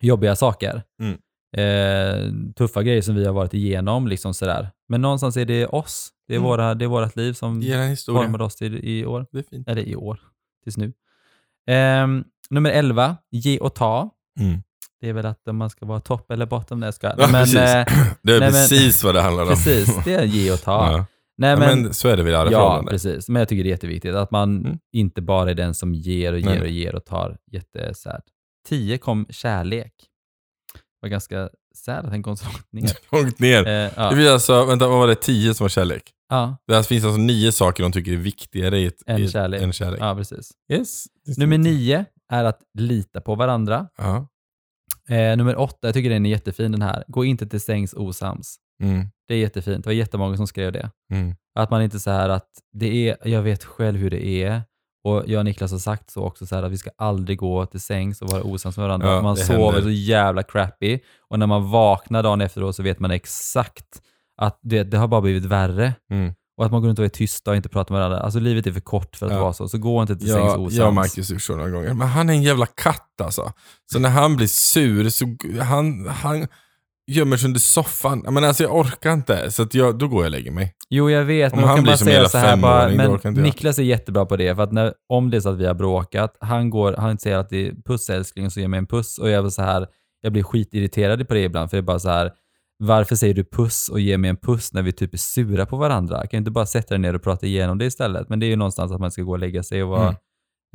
jobbiga 0.00 0.36
saker. 0.36 0.82
Mm. 1.00 1.18
Eh, 1.56 2.30
tuffa 2.56 2.82
grejer 2.82 3.02
som 3.02 3.14
vi 3.14 3.24
har 3.26 3.32
varit 3.32 3.54
igenom. 3.54 4.08
Liksom 4.08 4.34
sådär. 4.34 4.70
Men 4.88 5.00
någonstans 5.00 5.36
är 5.36 5.44
det 5.44 5.66
oss. 5.66 6.08
Det 6.28 6.34
är, 6.34 6.36
Mm. 6.38 6.48
våra, 6.48 6.74
det 6.74 6.84
är 6.84 6.88
vårt 6.88 7.16
liv 7.16 7.32
som 7.32 7.62
formade 8.06 8.44
oss 8.44 8.62
i, 8.62 8.66
i 9.00 9.06
år. 9.06 9.26
Det 9.32 9.38
är 9.38 9.42
fint. 9.42 9.68
Eller 9.68 9.82
i 9.82 9.96
år, 9.96 10.20
tills 10.64 10.76
nu. 10.76 10.92
Ehm, 11.66 12.24
nummer 12.50 12.70
11, 12.70 13.16
ge 13.30 13.58
och 13.58 13.74
ta. 13.74 14.10
Mm. 14.40 14.62
Det 15.00 15.08
är 15.08 15.12
väl 15.12 15.26
att 15.26 15.40
man 15.52 15.70
ska 15.70 15.86
vara 15.86 16.00
topp 16.00 16.30
eller 16.30 16.46
bottom. 16.46 16.92
Ska. 16.92 17.06
Ja, 17.06 17.14
men, 17.18 17.30
precis. 17.32 17.56
eh, 17.56 17.86
Det 18.22 18.32
är 18.32 18.40
nej, 18.40 18.52
men- 18.52 18.52
precis 18.52 19.04
vad 19.04 19.14
det 19.14 19.20
handlar 19.22 19.42
om. 19.42 19.48
precis, 19.48 20.04
det 20.04 20.14
är 20.14 20.24
ge 20.24 20.52
och 20.52 20.60
ta. 20.62 20.72
Ja. 20.92 21.06
Nej, 21.38 21.50
Ja, 21.50 21.56
men, 21.56 21.82
men 21.82 21.94
så 21.94 22.08
är 22.08 22.16
det 22.16 22.22
vid 22.22 22.34
alla 22.34 22.50
ja, 22.52 22.84
precis. 22.90 23.28
Men 23.28 23.40
jag 23.40 23.48
tycker 23.48 23.62
det 23.64 23.68
är 23.68 23.70
jätteviktigt 23.70 24.14
att 24.14 24.30
man 24.30 24.56
Mm. 24.66 24.78
inte 24.92 25.22
bara 25.22 25.50
är 25.50 25.54
den 25.54 25.74
som 25.74 25.94
ger 25.94 26.32
och 26.32 26.38
ger 26.38 26.46
Nej, 26.46 26.60
och 26.60 26.68
ger 26.68 26.94
och 26.94 27.04
tar. 27.04 27.36
Jättesad. 27.52 28.22
10 28.68 28.98
kom 28.98 29.26
kärlek. 29.30 29.92
Det 31.06 31.08
var 31.08 31.10
ganska 31.10 31.48
sad 31.74 32.04
att 32.04 32.10
den 32.10 32.22
kom 32.22 32.36
så 32.36 32.44
långt 32.44 32.72
ner. 32.72 32.92
Långt 33.22 33.38
ner. 33.38 33.58
Eh, 33.58 33.64
Det 33.64 33.92
ja. 33.96 34.12
blir 34.14 34.30
alltså, 34.30 34.64
vänta, 34.64 34.88
vad 34.88 34.98
var 34.98 35.06
det? 35.06 35.14
Tio 35.14 35.54
som 35.54 35.64
var 35.64 35.68
kärlek? 35.68 36.12
ja, 36.28 36.56
Det 36.66 36.86
finns 36.86 37.04
alltså 37.04 37.18
nio 37.20 37.52
saker 37.52 37.82
de 37.82 37.92
tycker 37.92 38.12
är 38.12 38.16
viktigare 38.16 38.78
i 38.78 38.86
ett, 38.86 39.02
En 39.06 39.18
i 39.18 39.24
ett, 39.24 39.30
kärlek. 39.32 39.62
än 39.62 39.72
kärlek. 39.72 40.00
ja, 40.00 40.14
precis. 40.14 40.50
Yes. 40.72 41.04
det 41.26 41.38
Nummer. 41.38 41.58
9 41.58 42.04
är 42.32 42.44
att 42.44 42.60
lita 42.78 43.20
på 43.20 43.34
varandra. 43.34 43.88
Ja. 43.98 44.28
Eh, 45.08 45.36
nummer 45.36 45.56
8, 45.56 45.76
jag 45.80 45.94
tycker 45.94 46.10
den 46.10 46.26
är 46.26 46.30
jättefin 46.30 46.72
den 46.72 46.82
här. 46.82 47.04
Gå 47.08 47.24
inte 47.24 47.46
till 47.46 47.60
sängs 47.60 47.94
osams. 47.94 48.56
Mm. 48.82 49.06
Det 49.28 49.34
är 49.34 49.38
jättefint. 49.38 49.84
Det 49.84 49.88
var 49.88 49.94
jättemånga 49.94 50.36
som 50.36 50.46
skrev 50.46 50.72
det. 50.72 50.90
Mm. 51.12 51.34
Att 51.58 51.70
man 51.70 51.82
inte 51.82 52.00
så 52.00 52.10
här 52.10 52.28
att 52.28 52.48
det 52.72 53.08
är, 53.08 53.16
jag 53.28 53.42
vet 53.42 53.64
själv 53.64 53.98
hur 53.98 54.10
det 54.10 54.26
är. 54.26 54.62
Och 55.06 55.22
jag 55.26 55.38
och 55.38 55.44
Niklas 55.44 55.72
har 55.72 55.78
sagt 55.78 56.10
så 56.10 56.22
också, 56.22 56.46
så 56.46 56.54
här, 56.54 56.62
att 56.62 56.72
vi 56.72 56.78
ska 56.78 56.90
aldrig 56.98 57.38
gå 57.38 57.66
till 57.66 57.80
sängs 57.80 58.22
och 58.22 58.30
vara 58.30 58.42
osams 58.42 58.76
med 58.76 58.86
varandra. 58.86 59.12
Ja, 59.12 59.22
man 59.22 59.36
sover 59.36 59.64
händer. 59.64 59.82
så 59.82 59.90
jävla 59.90 60.42
crappy. 60.42 60.98
Och 61.30 61.38
när 61.38 61.46
man 61.46 61.70
vaknar 61.70 62.22
dagen 62.22 62.40
efteråt 62.40 62.76
så 62.76 62.82
vet 62.82 62.98
man 63.00 63.10
exakt 63.10 64.02
att 64.36 64.58
det, 64.62 64.82
det 64.82 64.98
har 64.98 65.08
bara 65.08 65.20
blivit 65.20 65.44
värre. 65.44 65.94
Mm. 66.10 66.32
Och 66.58 66.64
att 66.66 66.72
man 66.72 66.80
går 66.80 66.88
runt 66.88 66.98
och 66.98 67.04
är 67.04 67.08
tysta 67.08 67.50
och 67.50 67.56
inte 67.56 67.68
pratar 67.68 67.94
med 67.94 68.00
varandra. 68.00 68.20
Alltså 68.20 68.40
livet 68.40 68.66
är 68.66 68.72
för 68.72 68.80
kort 68.80 69.16
för 69.16 69.26
att 69.26 69.32
Ja. 69.32 69.40
vara 69.40 69.52
så. 69.52 69.68
Så 69.68 69.78
gå 69.78 70.02
inte 70.02 70.16
till 70.16 70.28
sängs 70.28 70.38
Ja, 70.38 70.56
osams. 70.56 70.74
jag 70.74 70.88
och 70.88 70.94
Marcus 70.94 71.28
har 71.28 71.34
gjort 71.34 71.42
så 71.42 71.56
några 71.56 71.70
gånger. 71.70 71.94
Men 71.94 72.08
han 72.08 72.28
är 72.28 72.34
en 72.34 72.42
jävla 72.42 72.66
katt 72.66 73.20
alltså. 73.22 73.52
Så 73.92 73.98
när 73.98 74.10
han 74.10 74.36
blir 74.36 74.46
sur 74.46 75.10
så 75.10 75.36
han, 75.62 76.08
han 76.08 76.46
gömmer 77.06 77.36
sig 77.36 77.46
under 77.46 77.60
soffan. 77.60 78.24
Men 78.30 78.44
alltså 78.44 78.62
jag 78.62 78.76
orkar 78.76 79.12
inte. 79.12 79.50
Så 79.50 79.62
att 79.62 79.74
jag, 79.74 79.98
då 79.98 80.08
går 80.08 80.18
jag 80.18 80.24
och 80.26 80.30
lägger 80.30 80.50
mig. 80.50 80.74
Jo, 80.90 81.10
jag 81.10 81.24
vet, 81.24 81.52
Om 81.52 81.58
men 81.58 81.60
man 81.60 81.68
han 81.68 81.76
kan 81.76 81.82
blir 81.82 81.92
bara 81.92 81.96
som 81.96 82.06
säga 82.06 82.28
så 82.28 82.38
här 82.38 82.56
bara, 82.56 82.88
men. 82.88 83.34
Niklas 83.42 83.78
är 83.78 83.82
jättebra 83.82 84.26
på 84.26 84.36
det, 84.36 84.56
för 84.56 84.62
att 84.62 84.72
när, 84.72 84.94
om 85.08 85.30
det 85.30 85.36
är 85.36 85.40
så 85.40 85.48
att 85.48 85.58
vi 85.58 85.66
har 85.66 85.74
bråkat, 85.74 86.36
han, 86.40 86.70
går, 86.70 86.92
han 86.98 87.18
säger 87.18 87.36
att 87.36 87.48
det 87.48 87.66
är 87.68 87.74
puss 87.84 88.10
älskling, 88.10 88.46
och 88.46 88.52
så 88.52 88.60
ger 88.60 88.68
mig 88.68 88.78
en 88.78 88.86
puss, 88.86 89.18
och 89.18 89.30
jag 89.30 89.44
blir 89.44 89.50
så 89.50 89.62
här, 89.62 89.86
jag 90.20 90.32
blir 90.32 90.42
skitirriterad 90.42 91.28
på 91.28 91.34
det 91.34 91.40
ibland, 91.42 91.70
för 91.70 91.76
det 91.76 91.80
är 91.80 91.82
bara 91.82 91.98
så 91.98 92.08
här, 92.08 92.32
varför 92.78 93.16
säger 93.16 93.34
du 93.34 93.44
puss 93.44 93.88
och 93.88 94.00
ger 94.00 94.18
mig 94.18 94.30
en 94.30 94.36
puss 94.36 94.72
när 94.72 94.82
vi 94.82 94.92
typ 94.92 95.14
är 95.14 95.18
sura 95.18 95.66
på 95.66 95.76
varandra? 95.76 96.16
Kan 96.16 96.28
jag 96.32 96.40
inte 96.40 96.50
bara 96.50 96.66
sätta 96.66 96.88
dig 96.88 96.98
ner 96.98 97.14
och 97.14 97.22
prata 97.22 97.46
igenom 97.46 97.78
det 97.78 97.84
istället? 97.86 98.28
Men 98.28 98.40
det 98.40 98.46
är 98.46 98.48
ju 98.48 98.56
någonstans 98.56 98.92
att 98.92 99.00
man 99.00 99.10
ska 99.10 99.22
gå 99.22 99.32
och 99.32 99.38
lägga 99.38 99.62
sig 99.62 99.82
och 99.82 99.88
vara, 99.88 100.14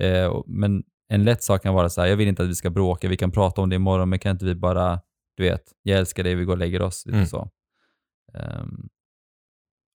Mm. 0.02 0.16
eh, 0.24 0.26
och, 0.28 0.44
men 0.48 0.84
en 1.14 1.24
lätt 1.24 1.44
sak 1.44 1.64
kan 1.64 1.74
vara 1.74 1.90
så 1.90 2.02
här, 2.02 2.08
jag 2.08 2.16
vill 2.18 2.28
inte 2.28 2.44
att 2.44 2.50
vi 2.50 2.56
ska 2.56 2.70
bråka, 2.70 3.08
vi 3.10 3.18
kan 3.18 3.32
prata 3.32 3.62
om 3.62 3.70
det 3.70 3.76
imorgon, 3.76 4.10
men 4.10 4.20
kan 4.20 4.32
inte 4.32 4.46
vi 4.46 4.56
bara, 4.56 5.00
du 5.42 5.50
vet, 5.50 5.74
jag 5.82 6.00
älskar 6.00 6.24
dig, 6.24 6.36
vi 6.36 6.46
går 6.46 6.54
och 6.54 6.58
lägger 6.60 6.82
oss, 6.82 7.06
lite 7.06 7.18
Mm. 7.18 7.28
så. 7.28 7.50
Ehm, 8.34 8.90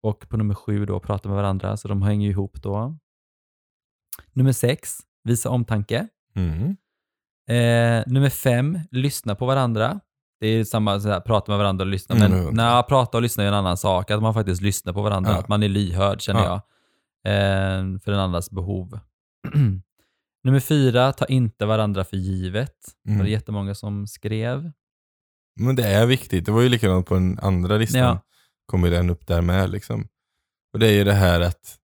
och 0.03 0.29
på 0.29 0.37
nummer 0.37 0.55
sju 0.55 0.85
då, 0.85 0.99
prata 0.99 1.29
med 1.29 1.35
varandra, 1.35 1.77
så 1.77 1.87
de 1.87 2.01
hänger 2.01 2.29
ihop 2.29 2.61
då. 2.61 2.97
Nummer 4.33 4.51
sex, 4.51 4.97
visa 5.23 5.49
omtanke. 5.49 6.07
Mm. 6.35 6.69
Eh, 7.49 8.03
nummer 8.07 8.29
fem, 8.29 8.79
lyssna 8.91 9.35
på 9.35 9.45
varandra. 9.45 9.99
Det 10.39 10.47
är 10.47 10.63
samma, 10.63 10.99
så 10.99 11.09
här, 11.09 11.19
prata 11.21 11.51
med 11.51 11.59
varandra 11.59 11.83
och 11.85 11.89
lyssna. 11.91 12.15
Mm, 12.15 12.31
Men 12.31 12.39
mm. 12.41 12.53
nej, 12.55 12.83
prata 12.83 13.17
och 13.17 13.21
lyssna 13.21 13.43
är 13.43 13.47
en 13.47 13.53
annan 13.53 13.77
sak. 13.77 14.11
Att 14.11 14.21
man 14.21 14.33
faktiskt 14.33 14.61
lyssnar 14.61 14.93
på 14.93 15.01
varandra. 15.01 15.31
Ja. 15.31 15.37
Att 15.39 15.47
man 15.47 15.63
är 15.63 15.69
lyhörd, 15.69 16.21
känner 16.21 16.39
Ja. 16.39 16.45
jag. 17.23 17.33
Eh, 17.33 17.99
för 17.99 18.11
den 18.11 18.19
andras 18.19 18.51
behov. 18.51 18.99
nummer 20.43 20.59
fyra, 20.59 21.13
ta 21.13 21.25
inte 21.25 21.65
varandra 21.65 22.03
för 22.03 22.17
givet. 22.17 22.75
Det 23.03 23.09
var 23.09 23.13
Mm. 23.15 23.25
det 23.25 23.31
jättemånga 23.31 23.75
som 23.75 24.07
skrev. 24.07 24.71
Men 25.59 25.75
det 25.75 25.83
är 25.87 26.05
viktigt. 26.05 26.45
Det 26.45 26.51
var 26.51 26.61
ju 26.61 26.69
likadant 26.69 27.07
på 27.07 27.13
den 27.13 27.39
andra 27.41 27.77
listan. 27.77 28.01
Ja. 28.01 28.19
Kommer 28.65 28.91
den 28.91 29.09
upp 29.09 29.27
där 29.27 29.41
med. 29.41 29.69
Liksom. 29.69 30.07
Och 30.73 30.79
det 30.79 30.87
är 30.87 30.91
ju 30.93 31.03
det 31.03 31.13
här 31.13 31.41
att 31.41 31.77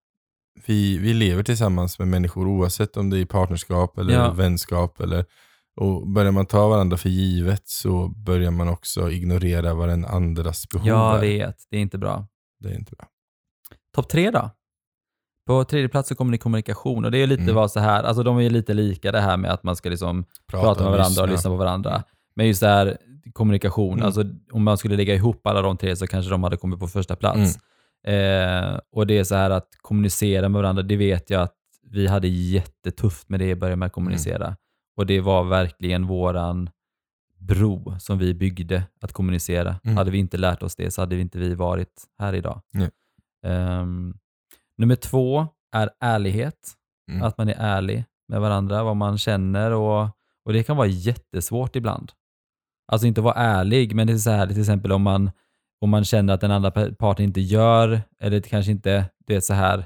vi, 0.65 0.97
vi 0.97 1.13
lever 1.13 1.43
tillsammans 1.43 1.99
med 1.99 2.07
människor 2.07 2.47
oavsett 2.47 2.97
om 2.97 3.09
det 3.09 3.19
är 3.19 3.25
partnerskap 3.25 3.97
eller 3.97 4.13
Ja. 4.13 4.31
vänskap. 4.31 4.99
Eller, 4.99 5.25
och 5.81 6.07
börjar 6.07 6.31
man 6.31 6.45
ta 6.45 6.67
varandra 6.67 6.97
för 6.97 7.09
givet 7.09 7.67
så 7.67 8.07
börjar 8.07 8.51
man 8.51 8.69
också 8.69 9.11
ignorera 9.11 9.73
vad 9.73 9.89
den 9.89 10.05
andras 10.05 10.69
behov 10.69 10.87
Jag 10.87 11.15
är. 11.15 11.19
vet, 11.21 11.55
det 11.69 11.77
är 11.77 11.81
inte 11.81 11.97
bra. 11.97 12.27
Det 12.59 12.69
är 12.69 12.75
inte 12.75 12.95
bra. 12.95 13.07
Topp 13.95 14.09
tre 14.09 14.31
då? 14.31 14.49
På 15.47 15.63
tredje 15.63 15.89
plats 15.89 16.09
så 16.09 16.15
kommer 16.15 16.31
det 16.31 16.37
kommunikation 16.37 17.05
och 17.05 17.11
det 17.11 17.17
är 17.17 17.27
lite 17.27 17.43
Mm. 17.43 17.55
vad 17.55 17.71
så 17.71 17.79
här, 17.79 18.03
alltså 18.03 18.23
de 18.23 18.37
är 18.37 18.41
ju 18.41 18.49
lite 18.49 18.73
lika 18.73 19.11
det 19.11 19.21
här 19.21 19.37
med 19.37 19.51
att 19.51 19.63
man 19.63 19.75
ska 19.75 19.89
liksom 19.89 20.25
prata, 20.47 20.83
med 20.83 20.91
och 20.91 20.97
varandra 20.97 21.01
och 21.01 21.07
lyssna. 21.07 21.25
lyssna 21.25 21.49
på 21.49 21.55
varandra. 21.55 22.03
Men 22.35 22.47
just 22.47 22.61
det 22.61 22.67
här 22.67 22.97
kommunikation, 23.33 23.93
Mm. 23.93 24.05
alltså 24.05 24.23
om 24.51 24.63
man 24.63 24.77
skulle 24.77 24.95
lägga 24.97 25.15
ihop 25.15 25.47
alla 25.47 25.61
de 25.61 25.77
tre 25.77 25.95
så 25.95 26.07
kanske 26.07 26.31
de 26.31 26.43
hade 26.43 26.57
kommit 26.57 26.79
på 26.79 26.87
första 26.87 27.15
plats. 27.15 27.57
Mm. 28.03 28.73
Eh, 28.73 28.79
och 28.91 29.07
det 29.07 29.17
är 29.17 29.23
så 29.23 29.35
här 29.35 29.49
att 29.49 29.67
kommunicera 29.81 30.49
med 30.49 30.61
varandra, 30.61 30.83
det 30.83 30.95
vet 30.97 31.29
jag 31.29 31.41
att 31.41 31.55
vi 31.91 32.07
hade 32.07 32.27
jättetufft 32.27 33.29
med 33.29 33.39
det 33.39 33.49
i 33.49 33.55
början 33.55 33.79
med 33.79 33.85
att 33.85 33.91
kommunicera. 33.93 34.45
Mm. 34.45 34.55
Och 34.97 35.05
det 35.05 35.21
var 35.21 35.43
verkligen 35.43 36.07
våran 36.07 36.69
bro 37.39 37.95
som 37.99 38.17
vi 38.17 38.33
byggde 38.33 38.83
att 39.01 39.13
kommunicera. 39.13 39.75
Mm. 39.83 39.97
Hade 39.97 40.11
vi 40.11 40.17
inte 40.17 40.37
lärt 40.37 40.63
oss 40.63 40.75
det 40.75 40.91
så 40.91 41.01
hade 41.01 41.15
vi 41.15 41.21
inte 41.21 41.39
vi 41.39 41.55
varit 41.55 42.03
här 42.19 42.33
idag. 42.35 42.61
Ehm, 43.45 44.13
nummer 44.77 44.95
två 44.95 45.47
är 45.71 45.89
ärlighet. 45.99 46.73
Mm. 47.11 47.23
Att 47.23 47.37
man 47.37 47.49
är 47.49 47.55
ärlig 47.57 48.05
med 48.27 48.41
varandra, 48.41 48.83
vad 48.83 48.95
man 48.97 49.17
känner 49.17 49.71
och, 49.71 50.01
och 50.45 50.53
det 50.53 50.63
kan 50.63 50.77
vara 50.77 50.87
jättesvårt 50.87 51.75
ibland. 51.75 52.11
Alltså 52.91 53.07
inte 53.07 53.21
vara 53.21 53.33
ärlig, 53.35 53.95
men 53.95 54.07
det 54.07 54.13
är 54.13 54.17
så 54.17 54.29
här 54.31 54.47
till 54.47 54.59
exempel 54.59 54.91
om 54.91 55.01
man, 55.01 55.31
om 55.81 55.89
man 55.89 56.05
känner 56.05 56.33
att 56.33 56.41
den 56.41 56.51
andra 56.51 56.71
pa- 56.71 56.89
parten 56.99 57.25
inte 57.25 57.41
gör, 57.41 58.01
eller 58.21 58.41
kanske 58.41 58.71
inte, 58.71 59.05
det 59.27 59.35
är 59.35 59.39
så 59.39 59.53
här, 59.53 59.85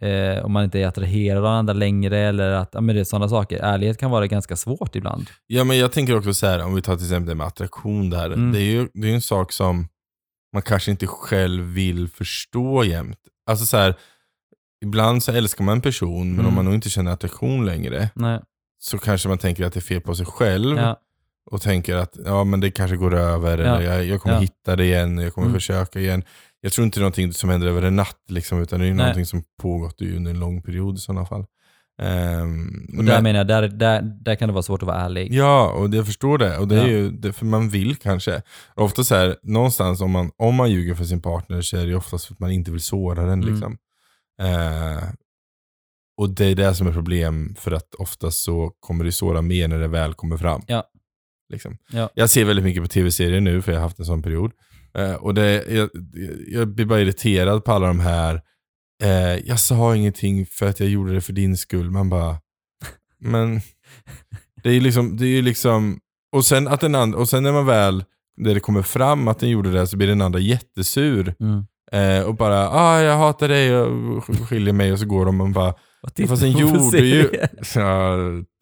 eh, 0.00 0.44
om 0.44 0.52
man 0.52 0.64
inte 0.64 0.78
är 0.80 0.86
attraherad 0.86 1.36
av 1.38 1.42
den 1.44 1.52
andra 1.52 1.72
längre 1.74 2.18
eller 2.18 2.50
att, 2.52 2.70
ja 2.72 2.80
men 2.80 2.94
det 2.94 3.00
är 3.00 3.04
sådana 3.04 3.28
saker. 3.28 3.58
Ärlighet 3.62 3.98
kan 3.98 4.10
vara 4.10 4.26
ganska 4.26 4.56
svårt 4.56 4.96
ibland. 4.96 5.26
Ja 5.46 5.64
men 5.64 5.78
jag 5.78 5.92
tänker 5.92 6.16
också 6.16 6.34
så 6.34 6.46
här, 6.46 6.64
om 6.64 6.74
vi 6.74 6.82
tar 6.82 6.96
till 6.96 7.04
exempel 7.06 7.28
det 7.28 7.34
med 7.34 7.46
attraktion 7.46 8.10
där. 8.10 8.26
Mm. 8.26 8.52
Det 8.52 8.58
är 8.60 8.70
ju 8.72 8.88
det 8.94 9.10
är 9.10 9.14
en 9.14 9.20
sak 9.20 9.52
som 9.52 9.88
man 10.52 10.62
kanske 10.62 10.90
inte 10.90 11.06
själv 11.06 11.64
vill 11.64 12.08
förstå 12.08 12.84
jämt. 12.84 13.18
Alltså 13.50 13.66
så 13.66 13.76
här, 13.76 13.94
ibland 14.84 15.22
så 15.22 15.32
älskar 15.32 15.64
man 15.64 15.72
en 15.76 15.80
person, 15.82 16.28
men 16.30 16.34
Mm. 16.40 16.46
om 16.46 16.54
man 16.54 16.64
nog 16.64 16.74
inte 16.74 16.90
känner 16.90 17.10
attraktion 17.12 17.66
längre, 17.66 18.10
Nej. 18.14 18.40
så 18.78 18.98
kanske 18.98 19.28
man 19.28 19.38
tänker 19.38 19.64
att 19.66 19.72
det 19.72 19.78
är 19.78 19.82
fel 19.82 20.00
på 20.00 20.14
sig 20.14 20.26
själv. 20.26 20.76
Ja. 20.78 21.00
Och 21.50 21.62
tänker 21.62 21.96
att 21.96 22.16
ja, 22.24 22.44
men 22.44 22.60
det 22.60 22.70
kanske 22.70 22.96
går 22.96 23.14
över, 23.14 23.58
Ja. 23.58 23.64
eller 23.76 23.80
jag, 23.92 24.04
jag 24.04 24.20
kommer 24.20 24.34
Ja. 24.36 24.40
hitta 24.40 24.76
det 24.76 24.84
igen, 24.84 25.18
jag 25.18 25.34
kommer 25.34 25.46
Mm. 25.48 25.54
försöka 25.60 26.00
igen. 26.00 26.22
jag 26.60 26.72
tror 26.72 26.84
inte 26.84 26.98
det 26.98 27.00
är 27.00 27.02
någonting 27.02 27.32
som 27.32 27.50
händer 27.50 27.66
över 27.68 27.82
en 27.82 27.96
natt, 27.96 28.16
liksom, 28.28 28.60
utan 28.62 28.80
det 28.80 28.86
är 28.86 28.88
Nej. 28.88 28.96
någonting 28.96 29.26
som 29.26 29.42
pågått 29.62 30.02
under 30.02 30.30
en 30.30 30.40
lång 30.40 30.62
period 30.62 30.94
i 30.96 30.98
sådana 30.98 31.26
fall. 31.26 31.44
Ehm, 32.02 32.86
Och 32.98 33.04
där 33.04 33.12
men- 33.14 33.22
menar 33.22 33.38
jag, 33.40 33.46
där, 33.46 33.68
där, 33.68 34.02
där 34.02 34.34
kan 34.34 34.48
det 34.48 34.52
vara 34.52 34.62
svårt 34.62 34.82
att 34.82 34.86
vara 34.86 35.00
ärlig. 35.00 35.32
Ja, 35.34 35.70
och 35.72 35.94
jag 35.94 36.06
förstår 36.06 36.38
det. 36.38 36.58
Och 36.58 36.68
det 36.68 36.74
är 36.76 36.80
Ja. 36.80 36.86
ju 36.88 37.10
det, 37.10 37.32
för 37.32 37.46
man 37.46 37.68
vill 37.68 37.96
kanske. 37.96 38.42
Ofta 38.74 39.04
så 39.04 39.14
här, 39.14 39.36
någonstans 39.42 40.00
om 40.00 40.10
man, 40.10 40.30
om 40.36 40.54
man 40.54 40.70
ljuger 40.70 40.94
för 40.94 41.04
sin 41.04 41.20
partner 41.22 41.62
så 41.62 41.76
är 41.76 41.86
det 41.86 41.94
oftast 41.94 42.24
för 42.26 42.34
att 42.34 42.40
man 42.40 42.50
inte 42.50 42.70
vill 42.70 42.80
såra 42.80 43.22
den. 43.26 43.42
Mm. 43.42 43.54
Liksom. 43.54 43.76
Eh, 44.40 45.02
och 46.16 46.30
det 46.30 46.44
är 46.44 46.54
det 46.54 46.74
som 46.74 46.86
är 46.86 46.92
problem, 46.92 47.54
för 47.58 47.70
att 47.72 47.94
oftast 47.94 48.42
så 48.44 48.72
kommer 48.80 49.04
det 49.04 49.12
såra 49.12 49.42
mer 49.42 49.68
när 49.68 49.78
det 49.78 49.88
väl 49.88 50.14
kommer 50.14 50.36
fram. 50.36 50.62
Ja. 50.66 50.84
Liksom. 51.48 51.76
Ja. 51.90 52.10
Jag 52.14 52.30
ser 52.30 52.44
väldigt 52.44 52.64
mycket 52.64 52.82
på 52.82 52.88
tv-serier 52.88 53.40
nu, 53.40 53.62
för 53.62 53.72
jag 53.72 53.78
har 53.78 53.84
haft 53.86 53.98
en 53.98 54.04
sån 54.04 54.22
period. 54.22 54.52
Eh, 54.98 55.14
och 55.14 55.34
det, 55.34 55.64
jag, 55.68 55.90
jag 56.46 56.68
blir 56.68 56.86
bara 56.86 57.00
irriterad 57.00 57.64
på 57.64 57.72
alla 57.72 57.86
de 57.86 58.00
här, 58.00 58.40
eh, 59.02 59.36
jag 59.46 59.60
sa 59.60 59.96
ingenting 59.96 60.46
för 60.46 60.66
att 60.66 60.80
jag 60.80 60.88
gjorde 60.88 61.14
det 61.14 61.20
för 61.20 61.32
din 61.32 61.56
skull. 61.56 61.90
Man 61.90 62.08
bara, 62.08 62.36
men 63.20 63.60
det 64.62 64.68
är 64.68 64.72
ju 64.72 64.80
liksom, 64.80 65.16
det 65.16 65.26
är 65.26 65.42
liksom, 65.42 66.00
och 66.32 66.44
sen, 66.44 66.68
att 66.68 66.80
den 66.80 66.94
andra, 66.94 67.18
och 67.18 67.28
sen 67.28 67.42
när 67.42 67.52
man 67.52 67.66
väl, 67.66 68.04
när 68.36 68.54
det 68.54 68.60
kommer 68.60 68.82
fram 68.82 69.28
att 69.28 69.38
den 69.38 69.50
gjorde 69.50 69.72
det, 69.72 69.86
så 69.86 69.96
blir 69.96 70.08
den 70.08 70.22
andra 70.22 70.38
jättesur. 70.38 71.34
Mm. 71.40 71.64
Eh, 71.92 72.24
och 72.24 72.34
bara, 72.34 72.68
ah 72.70 73.00
jag 73.00 73.18
hatar 73.18 73.48
dig 73.48 73.76
och 73.76 74.24
skiljer 74.48 74.72
mig 74.72 74.92
och 74.92 74.98
så 74.98 75.06
går 75.06 75.26
de 75.26 75.40
och 75.40 75.50
bara, 75.50 75.74
Vad 76.16 76.28
fast 76.28 76.42
för 76.42 76.48
gjorde 76.48 76.98
ju... 76.98 77.30
Ja, 77.74 78.16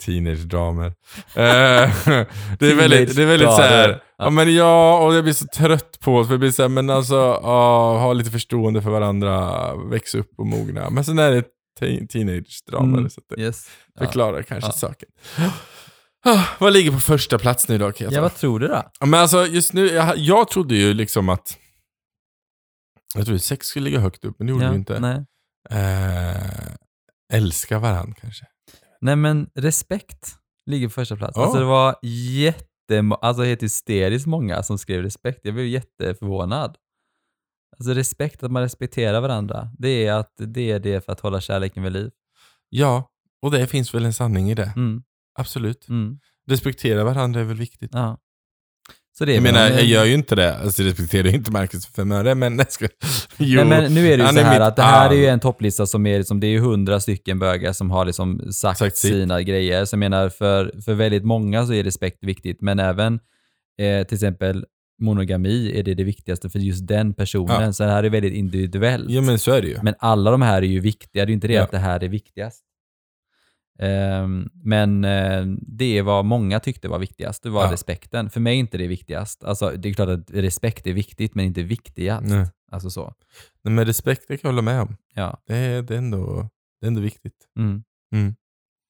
teenage-dramer. 0.04 0.86
Eh, 0.86 0.92
det 2.58 2.70
är 2.70 2.74
väldigt, 2.74 3.16
det 3.16 3.22
är 3.22 3.26
väldigt 3.26 3.48
så 3.48 3.62
här, 3.62 4.02
ja 4.18 4.30
men 4.30 4.54
ja, 4.54 4.98
och 5.06 5.14
jag 5.14 5.24
blir 5.24 5.32
så 5.34 5.46
trött 5.46 6.00
på 6.00 6.18
det, 6.20 6.26
för 6.26 6.32
jag 6.32 6.40
blir 6.40 6.50
så 6.50 6.62
här, 6.62 6.68
men 6.68 6.90
alltså, 6.90 7.14
ja, 7.42 7.98
ha 7.98 8.12
lite 8.12 8.30
förstående 8.30 8.82
för 8.82 8.90
varandra, 8.90 9.74
växa 9.76 10.18
upp 10.18 10.30
och 10.38 10.46
mogna. 10.46 10.90
Men 10.90 11.04
sen 11.04 11.18
är 11.18 11.30
det 11.30 11.42
te- 11.80 12.06
teenage-dramer, 12.06 12.98
Mm. 12.98 13.10
så 13.10 13.20
det 13.28 13.42
Yes. 13.42 13.66
Ja. 13.94 14.04
förklarar 14.06 14.42
kanske 14.42 14.68
Ja. 14.68 14.72
saken. 14.72 15.08
Ah, 16.24 16.44
vad 16.58 16.72
ligger 16.72 16.90
på 16.92 17.00
första 17.00 17.38
plats 17.38 17.68
nu 17.68 17.78
då? 17.78 17.92
Ja, 17.98 18.20
vad 18.20 18.34
tror 18.36 18.58
du 18.60 18.68
då? 18.68 18.82
Ja, 19.00 19.06
Men 19.06 19.20
alltså 19.20 19.46
just 19.46 19.72
nu, 19.72 19.86
jag, 19.86 20.18
jag 20.18 20.48
trodde 20.48 20.74
ju 20.74 20.94
liksom 20.94 21.28
att 21.28 21.58
jag 23.14 23.24
trodde 23.24 23.40
sex 23.40 23.66
skulle 23.66 23.84
ligga 23.84 23.98
högt 24.00 24.24
upp, 24.24 24.34
men 24.38 24.46
det 24.46 24.50
gjorde 24.50 24.64
ja, 24.64 24.70
det 24.70 24.76
inte. 24.76 25.00
Nej. 25.00 25.24
Eh, 25.70 26.72
älska 27.32 27.78
varandra 27.78 28.14
kanske. 28.20 28.46
nej, 29.00 29.16
men 29.16 29.50
respekt 29.54 30.36
ligger 30.66 30.86
på 30.88 30.92
första 30.92 31.16
plats. 31.16 31.36
Ja. 31.36 31.42
Alltså 31.42 31.58
det 31.58 31.64
var 31.64 31.96
jätte, 32.02 33.02
alltså 33.20 33.42
helt 33.42 33.62
hysteriskt 33.62 34.26
många 34.26 34.62
som 34.62 34.78
skrev 34.78 35.02
respekt. 35.02 35.40
Jag 35.42 35.54
blev 35.54 35.66
jätteförvånad. 35.66 36.76
Alltså 37.78 37.94
respekt, 37.94 38.42
att 38.42 38.50
man 38.50 38.62
respekterar 38.62 39.20
varandra. 39.20 39.70
Det 39.78 40.06
är, 40.06 40.12
att, 40.12 40.32
det 40.36 40.70
är 40.70 40.80
det 40.80 41.04
för 41.04 41.12
att 41.12 41.20
hålla 41.20 41.40
kärleken 41.40 41.82
vid 41.82 41.92
liv. 41.92 42.10
Ja, 42.68 43.08
och 43.42 43.50
det 43.50 43.66
finns 43.66 43.94
väl 43.94 44.04
en 44.04 44.12
sanning 44.12 44.50
i 44.50 44.54
det. 44.54 44.72
Mm, 44.76 45.02
Absolut. 45.38 45.88
mm, 45.88 46.18
Respektera 46.50 47.04
varandra 47.04 47.40
är 47.40 47.44
väl 47.44 47.56
viktigt. 47.56 47.90
ja. 47.94 48.18
Så 49.22 49.26
det 49.26 49.32
är 49.32 49.34
Jag 49.34 49.42
menar, 49.42 49.66
en- 49.66 49.74
jag 49.76 49.84
gör 49.84 50.04
ju 50.04 50.14
inte 50.14 50.34
det. 50.34 50.56
Alltså, 50.56 50.82
jag 50.82 50.88
respekterar 50.90 51.28
ju 51.28 51.34
inte 51.34 51.50
Marcus 51.50 51.86
för 51.86 51.92
fem 51.92 52.12
öre, 52.12 52.34
men 52.34 52.64
ska... 52.68 52.88
Jo. 53.38 53.64
Nej, 53.64 53.66
men 53.82 53.94
nu 53.94 54.12
är 54.12 54.18
det 54.18 54.22
ju 54.24 54.28
så 54.32 54.38
är 54.38 54.44
här 54.44 54.60
att 54.60 54.76
det 54.76 54.82
här 54.82 55.10
är 55.10 55.14
ju 55.14 55.26
en 55.26 55.40
topplista 55.40 55.86
som 55.86 56.06
är 56.06 56.18
liksom, 56.18 56.40
det 56.40 56.46
är 56.46 56.58
hundra 56.58 57.00
stycken 57.00 57.38
bögar 57.38 57.72
som 57.72 57.90
har 57.90 58.04
liksom 58.04 58.52
sagt, 58.52 58.78
Sagt 58.78 58.96
sitt. 58.96 59.10
sina 59.10 59.42
grejer. 59.42 59.84
Så 59.84 59.94
jag 59.94 59.98
menar, 59.98 60.28
för, 60.28 60.72
för 60.84 60.94
väldigt 60.94 61.24
många 61.24 61.66
så 61.66 61.72
är 61.72 61.84
respekt 61.84 62.18
viktigt, 62.24 62.60
men 62.60 62.78
även 62.78 63.14
eh, 63.80 64.06
till 64.06 64.14
exempel 64.14 64.64
monogami 65.02 65.72
är 65.78 65.82
det 65.82 65.94
det 65.94 66.04
viktigaste 66.04 66.50
för 66.50 66.58
just 66.58 66.86
den 66.86 67.14
personen. 67.14 67.62
Ja. 67.62 67.72
Så 67.72 67.82
det 67.82 67.90
här 67.90 68.04
är 68.04 68.10
väldigt 68.10 68.34
individuellt. 68.34 69.10
Ja, 69.10 69.20
men 69.20 69.38
så 69.38 69.52
är 69.52 69.62
det 69.62 69.68
ju. 69.68 69.78
Men 69.82 69.94
alla 69.98 70.30
de 70.30 70.42
här 70.42 70.62
är 70.62 70.66
ju 70.66 70.80
viktiga, 70.80 71.24
det 71.24 71.26
är 71.26 71.26
ju 71.28 71.34
inte 71.34 71.48
det 71.48 71.54
Ja. 71.54 71.62
att 71.62 71.70
det 71.70 71.78
här 71.78 72.04
är 72.04 72.08
viktigast. 72.08 72.62
Ehm, 73.78 74.48
men 74.64 75.04
eh, 75.04 75.44
det 75.60 76.02
vad 76.02 76.24
många 76.24 76.60
tyckte 76.60 76.88
var 76.88 76.98
viktigast, 76.98 77.42
det 77.42 77.50
var 77.50 77.64
Ja. 77.64 77.72
respekten. 77.72 78.30
För 78.30 78.40
mig 78.40 78.54
är 78.54 78.58
inte 78.58 78.78
det 78.78 78.86
viktigast. 78.86 79.44
Alltså, 79.44 79.70
det 79.70 79.88
är 79.88 79.94
klart 79.94 80.08
att 80.08 80.30
respekt 80.30 80.86
är 80.86 80.92
viktigt, 80.92 81.34
men 81.34 81.44
inte 81.44 81.62
viktigast. 81.62 82.28
Nej. 82.28 82.46
Alltså 82.72 82.90
så. 82.90 83.14
Nej, 83.64 83.74
men 83.74 83.84
respekt 83.86 84.24
det 84.28 84.36
kan 84.36 84.48
jag 84.48 84.52
hålla 84.52 84.62
med 84.62 84.80
om. 84.82 84.96
Ja. 85.14 85.38
Det 85.46 85.56
är, 85.56 85.82
det 85.82 85.94
är, 85.94 85.98
ändå, 85.98 86.48
det 86.80 86.86
är 86.86 86.88
ändå 86.88 87.00
viktigt. 87.00 87.34
Mm. 87.58 87.82
Mm. 88.14 88.34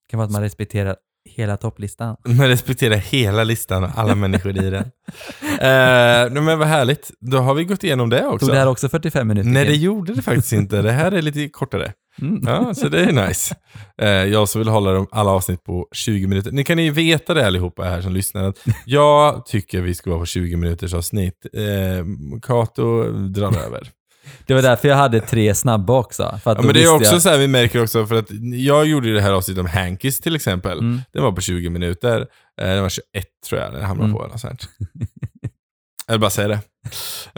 kan 0.08 0.18
vara 0.18 0.24
att 0.26 0.32
man 0.32 0.42
respekterar 0.42 0.96
hela 1.30 1.56
topplistan. 1.56 2.16
Men 2.24 2.48
respektera 2.48 2.94
hela 2.94 3.44
listan 3.44 3.84
och 3.84 3.90
alla 3.94 4.14
människor 4.14 4.58
i 4.64 4.70
den. 4.70 4.90
Nej, 5.60 6.30
men 6.30 6.58
vad 6.58 6.68
härligt. 6.68 7.10
Då 7.20 7.38
har 7.38 7.54
vi 7.54 7.64
gått 7.64 7.84
igenom 7.84 8.10
det 8.10 8.26
också. 8.26 8.46
Tog 8.46 8.54
det 8.54 8.58
här 8.58 8.68
också 8.68 8.88
45 8.88 9.28
minuter? 9.28 9.50
Nej, 9.50 9.66
det 9.66 9.76
gjorde 9.76 10.14
det 10.14 10.22
faktiskt 10.22 10.52
inte. 10.52 10.82
Det 10.82 10.92
här 10.92 11.12
är 11.12 11.22
lite 11.22 11.48
kortare. 11.48 11.92
Mm. 12.20 12.42
Ja, 12.46 12.74
så 12.74 12.88
det 12.88 13.00
är 13.00 13.12
nice. 13.28 13.54
Eh, 14.02 14.08
jag 14.08 14.48
som 14.48 14.58
vill 14.60 14.68
hålla 14.68 14.92
dem, 14.92 15.06
alla 15.12 15.30
avsnitt 15.30 15.64
på 15.64 15.88
20 15.92 16.26
minuter. 16.26 16.52
Ni 16.52 16.64
kan 16.64 16.78
ju 16.78 16.90
veta 16.90 17.34
det 17.34 17.46
allihopa 17.46 17.82
här 17.82 18.02
som 18.02 18.12
lyssnar. 18.12 18.48
Att 18.48 18.58
jag 18.86 19.46
tycker 19.46 19.80
vi 19.80 19.94
ska 19.94 20.10
vara 20.10 20.20
på 20.20 20.26
20 20.26 20.56
minuters 20.56 20.94
avsnitt. 20.94 21.46
Eh, 21.52 22.04
Kato 22.42 23.02
drar 23.12 23.56
över. 23.66 23.88
Det 24.46 24.54
var 24.54 24.62
därför 24.62 24.88
jag 24.88 24.96
hade 24.96 25.20
tre 25.20 25.54
snabba 25.54 25.98
också. 25.98 26.40
För 26.44 26.50
att 26.50 26.58
Ja, 26.58 26.64
men 26.64 26.74
det 26.74 26.82
är 26.82 26.94
också 26.94 27.12
jag, 27.12 27.22
så 27.22 27.28
här, 27.28 27.38
vi 27.38 27.48
märker 27.48 27.82
också, 27.82 28.06
för 28.06 28.14
att 28.14 28.28
jag 28.54 28.86
gjorde 28.86 29.08
ju 29.08 29.14
det 29.14 29.20
här 29.20 29.32
avsnittet 29.32 29.60
om 29.60 29.66
Hankis 29.66 30.20
till 30.20 30.36
exempel. 30.36 30.78
Mm. 30.78 31.00
Den 31.12 31.22
var 31.22 31.32
på 31.32 31.40
20 31.40 31.70
minuter. 31.70 32.20
Eh, 32.60 32.66
den 32.68 32.82
var 32.82 32.88
21 32.88 33.04
tror 33.48 33.60
jag 33.60 33.72
den 33.72 33.82
hamnade 33.82 34.08
Mm. 34.10 34.18
på. 34.18 34.26
Något 34.26 34.40
sånt. 34.40 34.68
Jag 36.12 36.16
vill 36.16 36.20
bara 36.20 36.30
säga 36.30 36.48
det. 36.48 36.58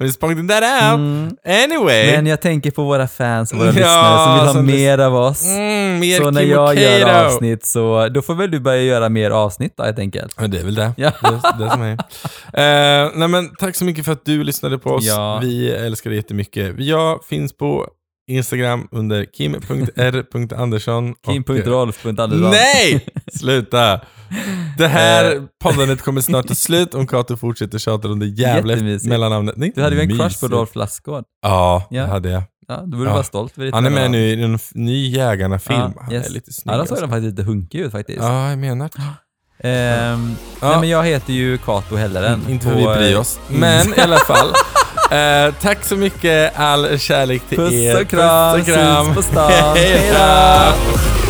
Just 0.05 0.21
pointing 0.21 0.49
that 0.49 0.63
out. 0.63 0.99
Mm. 0.99 1.37
Anyway. 1.45 2.13
Men 2.17 2.27
jag 2.27 2.41
tänker 2.41 2.71
på 2.71 2.85
våra 2.85 3.09
fans 3.09 3.53
och 3.53 3.59
våra 3.59 3.67
Ja, 3.67 3.73
lyssnare 3.73 4.53
som 4.53 4.67
vill 4.67 4.75
ha 4.75 4.81
mer 4.83 4.99
av 4.99 5.15
oss. 5.17 5.45
Mm, 5.47 5.99
mer 5.99 6.19
så 6.19 6.31
när 6.31 6.43
jag 6.43 6.79
gör 6.79 7.27
avsnitt 7.27 7.67
så 7.67 8.09
då 8.09 8.23
får 8.23 8.35
väl 8.35 8.51
du 8.51 8.61
börja 8.61 8.83
göra 8.83 9.09
mer 9.09 9.31
avsnitt 9.31 9.73
då 9.77 9.85
helt 9.85 9.99
enkelt. 9.99 10.35
Ja, 10.41 10.47
det 10.47 10.59
är 10.59 10.65
väl 10.65 10.75
det. 10.75 10.93
Ja. 10.97 11.13
Det, 11.23 11.65
det 11.65 11.71
som 11.71 11.83
är. 11.83 11.93
Eh, 11.93 13.11
nej, 13.15 13.29
men 13.29 13.55
tack 13.59 13.77
så 13.77 13.85
mycket 13.85 14.05
för 14.05 14.13
att 14.13 14.25
du 14.25 14.45
lyssnade 14.45 14.79
på 14.79 14.91
oss. 14.91 15.05
Ja. 15.05 15.39
Vi 15.43 15.71
älskar 15.71 16.11
det 16.11 16.17
jättemycket. 16.17 16.75
Jag 16.79 17.25
finns 17.25 17.57
på 17.57 17.89
Instagram 18.29 18.89
under 18.93 19.25
kim.r.andersson. 19.25 21.15
Kim.rolf.andersson. 21.27 22.51
Nej! 22.51 23.07
Sluta! 23.39 24.01
Det 24.79 24.89
här 24.89 25.43
poddandet 25.65 26.03
kommer 26.03 26.21
snart 26.21 26.49
ta 26.49 26.55
slut 26.55 26.95
om 26.95 27.07
Kato 27.07 27.37
fortsätter 27.37 27.79
tjata 27.79 28.09
om 28.09 28.19
det 28.19 28.27
jävla 28.27 28.77
mellannamnet. 29.09 29.55
Det 29.59 29.73
Du 29.75 29.83
hade 29.83 29.97
ju 29.97 30.03
en 30.03 30.19
crush 30.19 30.41
på. 30.41 30.49
Rolf 30.49 30.75
Lassgård. 30.75 31.25
Ja, 31.43 31.87
det 31.91 31.97
Ja. 31.97 32.07
hade 32.07 32.31
jag. 32.31 32.43
Ja, 32.69 32.77
då 32.77 32.97
borde 32.97 33.11
Ja. 33.11 33.13
vara 33.13 33.23
stolt 33.25 33.53
Han 33.73 33.87
är 33.87 33.91
med 33.91 34.11
nu 34.11 34.19
i 34.27 34.43
en 34.43 34.59
ny 34.75 35.09
Jägarna-film. 35.09 35.79
Ja, 35.97 36.03
Han 36.03 36.13
yes. 36.13 36.27
är 36.27 36.31
lite 36.31 36.53
snygg. 36.53 36.73
Då 36.73 36.73
såg 36.75 36.81
alltså. 36.81 36.95
den 36.95 37.11
faktiskt 37.11 37.31
lite 37.39 37.43
hunkig 37.43 37.79
ut 37.81 37.93
faktiskt. 37.93 38.19
Ja, 38.23 38.51
jag 38.51 38.59
menar 38.59 38.91
det. 38.97 39.03
Ehm, 39.69 40.35
Ja. 40.61 40.69
Nej 40.71 40.81
men 40.81 40.89
jag 40.89 41.05
heter 41.05 41.33
ju 41.33 41.59
Kato 41.59 41.97
Helleren. 41.97 42.41
Inte 42.49 42.65
för 42.67 42.75
vi 42.75 42.85
bryr 42.85 43.13
eh, 43.15 43.21
oss. 43.21 43.41
Men 43.49 43.95
i 43.95 44.01
alla 44.01 44.17
fall. 44.19 44.49
Eh, 45.14 45.55
tack 45.62 45.85
så 45.85 45.96
mycket. 45.96 46.53
All 46.61 46.98
kärlek 46.98 47.42
till 47.48 47.59
Puss 47.59 47.72
er. 47.74 48.00
och 48.03 48.09
kram, 48.09 48.55
Puss 48.59 48.68
och 48.68 48.74
kram. 48.74 49.05
syns 49.05 49.16
på 49.16 49.22
stan. 49.22 49.50
Hej 49.50 49.72
Hej 49.98 50.12
då. 50.12 50.18
då. 50.18 51.24